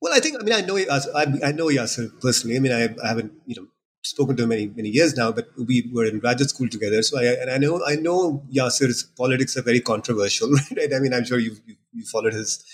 [0.00, 2.56] Well, I think I mean I know I, I know Yasir personally.
[2.56, 3.66] I mean I, I haven't you know
[4.02, 7.02] spoken to him many many years now, but we were in graduate school together.
[7.02, 10.92] So I and I know I know Yasir's politics are very controversial, right?
[10.94, 12.64] I mean I'm sure you've you, you followed his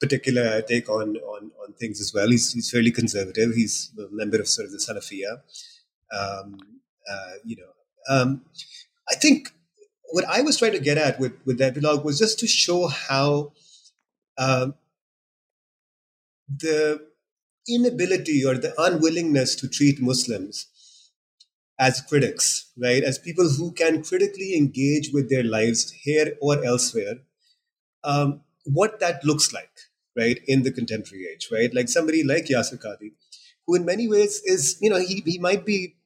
[0.00, 2.28] particular take on on, on things as well.
[2.28, 3.54] He's, he's fairly conservative.
[3.54, 5.36] He's a member of sort of the Salafiyah.
[6.20, 6.58] Um,
[7.14, 7.72] Uh, you know,
[8.14, 8.30] um,
[9.12, 9.50] I think
[10.14, 12.88] what I was trying to get at with with that epilogue was just to show
[12.88, 13.52] how
[14.38, 14.74] um,
[16.48, 17.00] the
[17.68, 20.66] inability or the unwillingness to treat Muslims
[21.78, 27.16] as critics, right, as people who can critically engage with their lives here or elsewhere,
[28.04, 29.70] um, what that looks like,
[30.16, 31.74] right, in the contemporary age, right?
[31.74, 33.12] Like somebody like Yasir Qadhi,
[33.66, 35.96] who in many ways is, you know, he, he might be,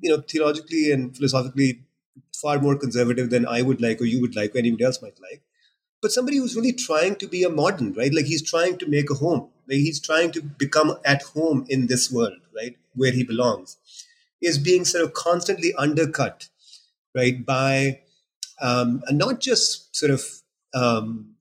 [0.00, 1.84] you know, theologically and philosophically
[2.40, 5.20] far more conservative than I would like or you would like or anybody else might
[5.20, 5.42] like.
[6.02, 8.12] But somebody who's really trying to be a modern, right?
[8.12, 9.48] Like he's trying to make a home.
[9.68, 12.76] Like he's trying to become at home in this world, right?
[12.94, 13.76] Where he belongs,
[14.40, 16.48] is being sort of constantly undercut,
[17.14, 17.44] right?
[17.44, 18.00] By
[18.60, 20.24] um, and not just sort of
[20.74, 21.34] um,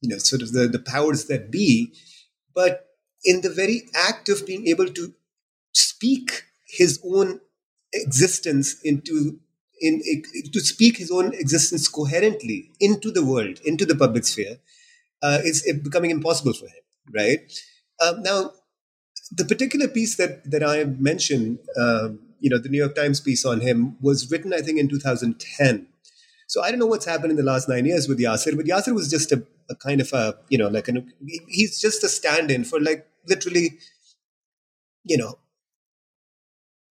[0.00, 1.92] you know, sort of the, the powers that be,
[2.54, 2.86] but
[3.24, 5.14] in the very act of being able to
[5.72, 7.40] speak his own
[7.92, 9.40] existence into
[9.80, 10.22] in, in,
[10.52, 14.58] to speak his own existence coherently into the world, into the public sphere,
[15.22, 16.82] uh, is becoming impossible for him.
[17.12, 17.52] Right
[18.00, 18.52] um, now,
[19.30, 23.44] the particular piece that that I mentioned, um, you know, the New York Times piece
[23.44, 25.86] on him was written, I think, in 2010.
[26.46, 28.92] So I don't know what's happened in the last nine years with Yasir, but Yasir
[28.94, 31.12] was just a, a kind of a, you know, like an,
[31.46, 33.78] he's just a stand-in for like literally,
[35.04, 35.38] you know,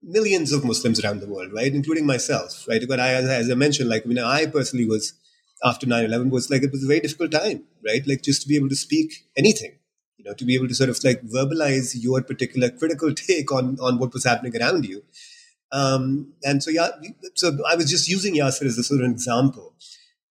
[0.02, 2.82] millions of Muslims around the world, right, including myself, right.
[2.88, 5.14] But I, as I mentioned, like, I mean, I personally was
[5.64, 8.06] after 9-11 was like it was a very difficult time, right?
[8.08, 9.74] Like just to be able to speak anything,
[10.18, 13.78] you know, to be able to sort of like verbalize your particular critical take on
[13.82, 15.04] on what was happening around you.
[15.72, 16.90] Um, and so yeah,
[17.36, 19.76] so I was just using Yasir as a sort of example,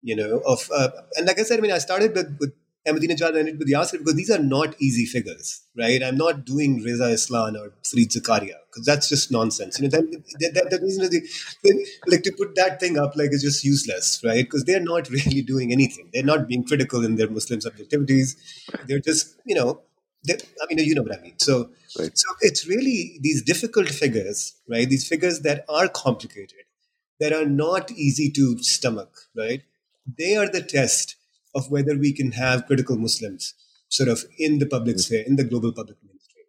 [0.02, 2.52] you know, of uh, and like I said, I mean, I started with, with
[2.88, 6.02] Ahmadinejad and with Yasir because these are not easy figures, right?
[6.02, 9.78] I'm not doing Reza Aslan or Fareed Zakaria because that's just nonsense.
[9.78, 13.42] You know, that, that, that reason the, like to put that thing up like is
[13.42, 14.44] just useless, right?
[14.44, 16.10] Because they're not really doing anything.
[16.12, 18.36] They're not being critical in their Muslim subjectivities.
[18.86, 19.82] They're just, you know,
[20.28, 20.34] I
[20.68, 21.38] mean, you know what I mean.
[21.38, 22.16] So, right.
[22.16, 24.88] so it's really these difficult figures, right?
[24.88, 26.64] These figures that are complicated,
[27.20, 29.62] that are not easy to stomach, right?
[30.18, 31.16] They are the test
[31.58, 33.54] of whether we can have critical Muslims
[33.88, 35.00] sort of in the public mm-hmm.
[35.00, 36.44] sphere, in the global public mainstream.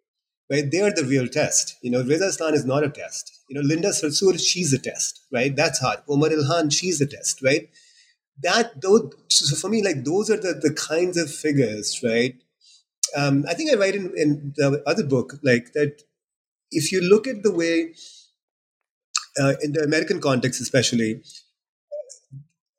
[0.50, 0.70] Right?
[0.70, 1.76] They are the real test.
[1.82, 3.40] You know, Reza Aslan is not a test.
[3.48, 5.54] You know, Linda Sarsour, she's a test, right?
[5.54, 6.00] That's hard.
[6.08, 7.68] Omar Ilhan, she's a test, right?
[8.42, 12.36] That those so for me, like those are the, the kinds of figures, right?
[13.16, 16.02] Um, I think I write in, in the other book, like that
[16.70, 17.94] if you look at the way
[19.38, 21.22] uh, in the American context, especially,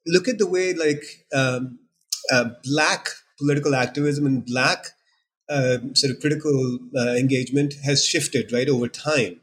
[0.08, 1.04] look at the way like
[1.34, 1.80] um,
[2.32, 4.88] uh, black political activism and black
[5.50, 9.42] uh, sort of critical uh, engagement has shifted right over time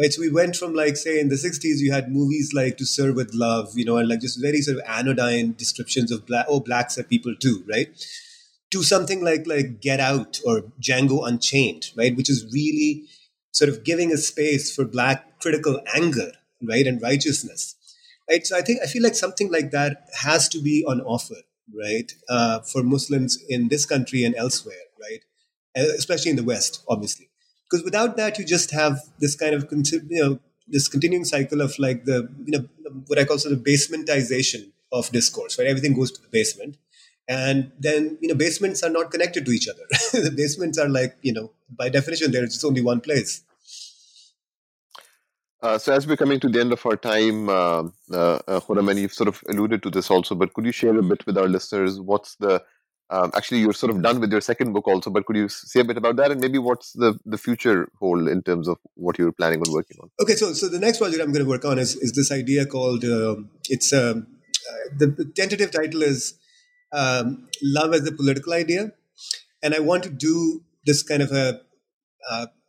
[0.00, 0.12] right?
[0.12, 3.12] So we went from like say in the 60s you had movies like To Sir
[3.12, 6.60] with Love you know and like just very sort of anodyne descriptions of black oh
[6.60, 7.88] blacks are people too right?
[8.72, 12.16] To something like like get out or django unchained right?
[12.16, 13.04] Which is really
[13.52, 17.74] sort of giving a space for black critical anger right and righteousness
[18.28, 18.46] right?
[18.46, 21.42] So i think i feel like something like that has to be on offer
[21.76, 25.24] right, uh, for Muslims in this country and elsewhere, right,
[25.76, 27.28] especially in the West, obviously.
[27.68, 31.78] Because without that, you just have this kind of you know this continuing cycle of
[31.78, 32.68] like the you know
[33.06, 35.68] what I call sort of basementization of discourse, right?
[35.68, 36.76] Everything goes to the basement,
[37.28, 39.86] and then you know basements are not connected to each other.
[40.12, 43.42] the basements are like you know by definition there is just only one place.
[45.62, 48.98] Uh, so as we're coming to the end of our time, uh, uh, uh and
[48.98, 51.48] you've sort of alluded to this also, but could you share a bit with our
[51.48, 52.00] listeners?
[52.00, 52.62] What's the
[53.10, 55.80] um, actually you're sort of done with your second book also, but could you say
[55.80, 59.18] a bit about that and maybe what's the the future hold in terms of what
[59.18, 60.10] you're planning on working on?
[60.22, 62.64] Okay, so so the next project I'm going to work on is is this idea
[62.64, 64.26] called um, it's um,
[64.70, 66.34] uh, the, the, tentative title is
[66.92, 68.92] um, love as a political idea,
[69.62, 71.60] and I want to do this kind of a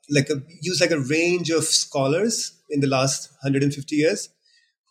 [0.10, 4.30] like a use like a range of scholars in the last 150 years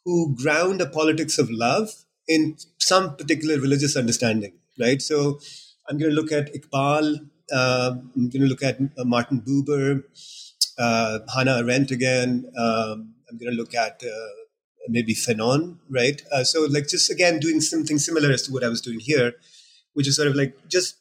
[0.04, 1.90] who ground a politics of love
[2.28, 5.02] in some particular religious understanding, right?
[5.02, 5.40] So
[5.88, 10.04] I'm going to look at Iqbal, uh, I'm going to look at uh, Martin Buber,
[10.78, 12.50] uh, Hannah Arendt again.
[12.56, 14.30] Um, I'm going to look at uh,
[14.88, 16.22] maybe Fanon, right?
[16.32, 19.32] Uh, so, like, just again, doing something similar as to what I was doing here,
[19.94, 20.96] which is sort of like just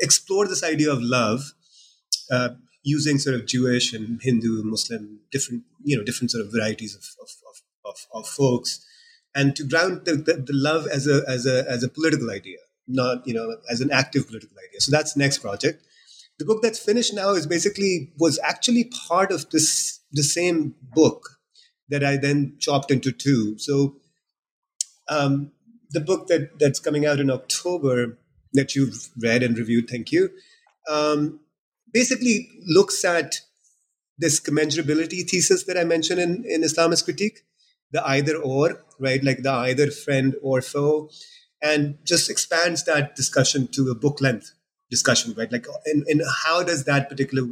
[0.00, 1.52] explore this idea of love
[2.30, 2.50] uh,
[2.82, 7.02] using sort of Jewish and Hindu, Muslim, different, you know, different sort of varieties of,
[7.20, 8.84] of, of, of, of folks,
[9.34, 12.58] and to ground the, the, the, love as a, as, a, as a political idea,
[12.88, 14.80] not, you know, as an active political idea.
[14.80, 15.84] So that's the next project.
[16.38, 21.38] The book that's finished now is basically, was actually part of this, the same book
[21.90, 23.58] that I then chopped into two.
[23.58, 23.96] So
[25.08, 25.52] um,
[25.90, 28.18] the book that that's coming out in October
[28.54, 30.30] that you've read and reviewed, thank you,
[30.88, 31.40] um,
[31.92, 33.40] basically looks at
[34.18, 37.40] this commensurability thesis that I mentioned in, in Islamist critique,
[37.90, 39.22] the either or, right?
[39.24, 41.10] Like the either friend or foe,
[41.62, 44.52] and just expands that discussion to a book length
[44.90, 45.50] discussion, right?
[45.50, 47.48] Like, and, and how does that particular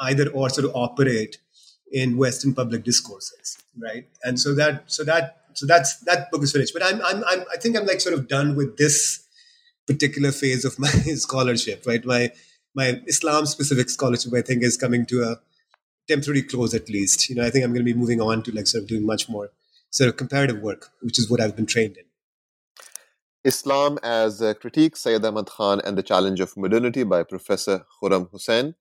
[0.00, 1.38] either or sort of operate
[1.92, 4.06] in Western public discourses, right?
[4.22, 6.72] And so that, so that, so that's that book is finished.
[6.72, 9.26] But I'm, I'm, I'm I think I'm like sort of done with this
[9.86, 12.04] particular phase of my scholarship, right?
[12.04, 12.32] My
[12.80, 15.32] my Islam specific scholarship, I think, is coming to a
[16.08, 17.28] temporary close at least.
[17.28, 19.06] You know, I think I'm going to be moving on to like sort of doing
[19.14, 19.50] much more
[19.90, 22.06] sort of comparative work, which is what I've been trained in.
[23.44, 28.30] Islam as a Critique, Sayyid Ahmad Khan and the Challenge of Modernity by Professor Khurram
[28.30, 28.74] Hussain,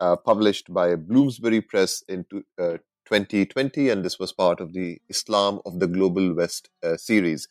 [0.00, 5.60] uh, published by Bloomsbury Press in uh, 2020, and this was part of the Islam
[5.66, 7.46] of the Global West uh, series.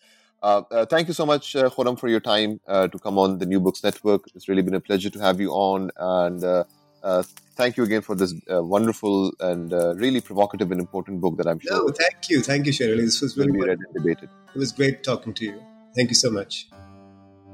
[0.45, 3.39] Uh, uh, thank you so much, uh, Khurram, for your time uh, to come on
[3.39, 4.25] the New Books Network.
[4.35, 7.23] It's really been a pleasure to have you on, and uh,
[7.55, 11.87] thank you again for this wonderful and really provocative and important book that I'm sure.
[11.87, 13.05] No, thank you, thank you, Sher Ali.
[13.05, 14.29] This was really read and debated.
[14.53, 15.59] It was great talking to you.
[15.95, 16.69] Thank you so much.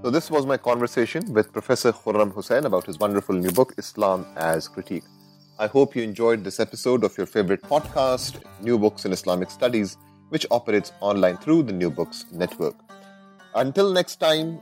[0.03, 4.25] So, this was my conversation with Professor Khurram Hussain about his wonderful new book, Islam
[4.35, 5.05] as Critique.
[5.57, 9.95] I hope you enjoyed this episode of your favorite podcast, New Books in Islamic Studies,
[10.31, 12.75] which operates online through the New Books Network.
[13.53, 14.59] Until next time,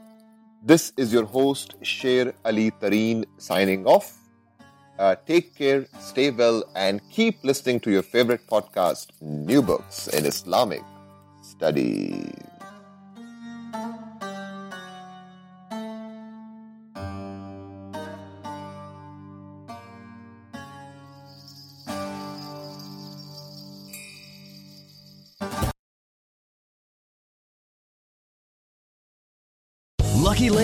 [0.64, 4.18] this is your host, Sher Ali Tareen, signing off.
[4.98, 10.26] Uh, take care, stay well, and keep listening to your favorite podcast, New Books in
[10.26, 10.84] Islamic
[11.42, 12.49] Studies.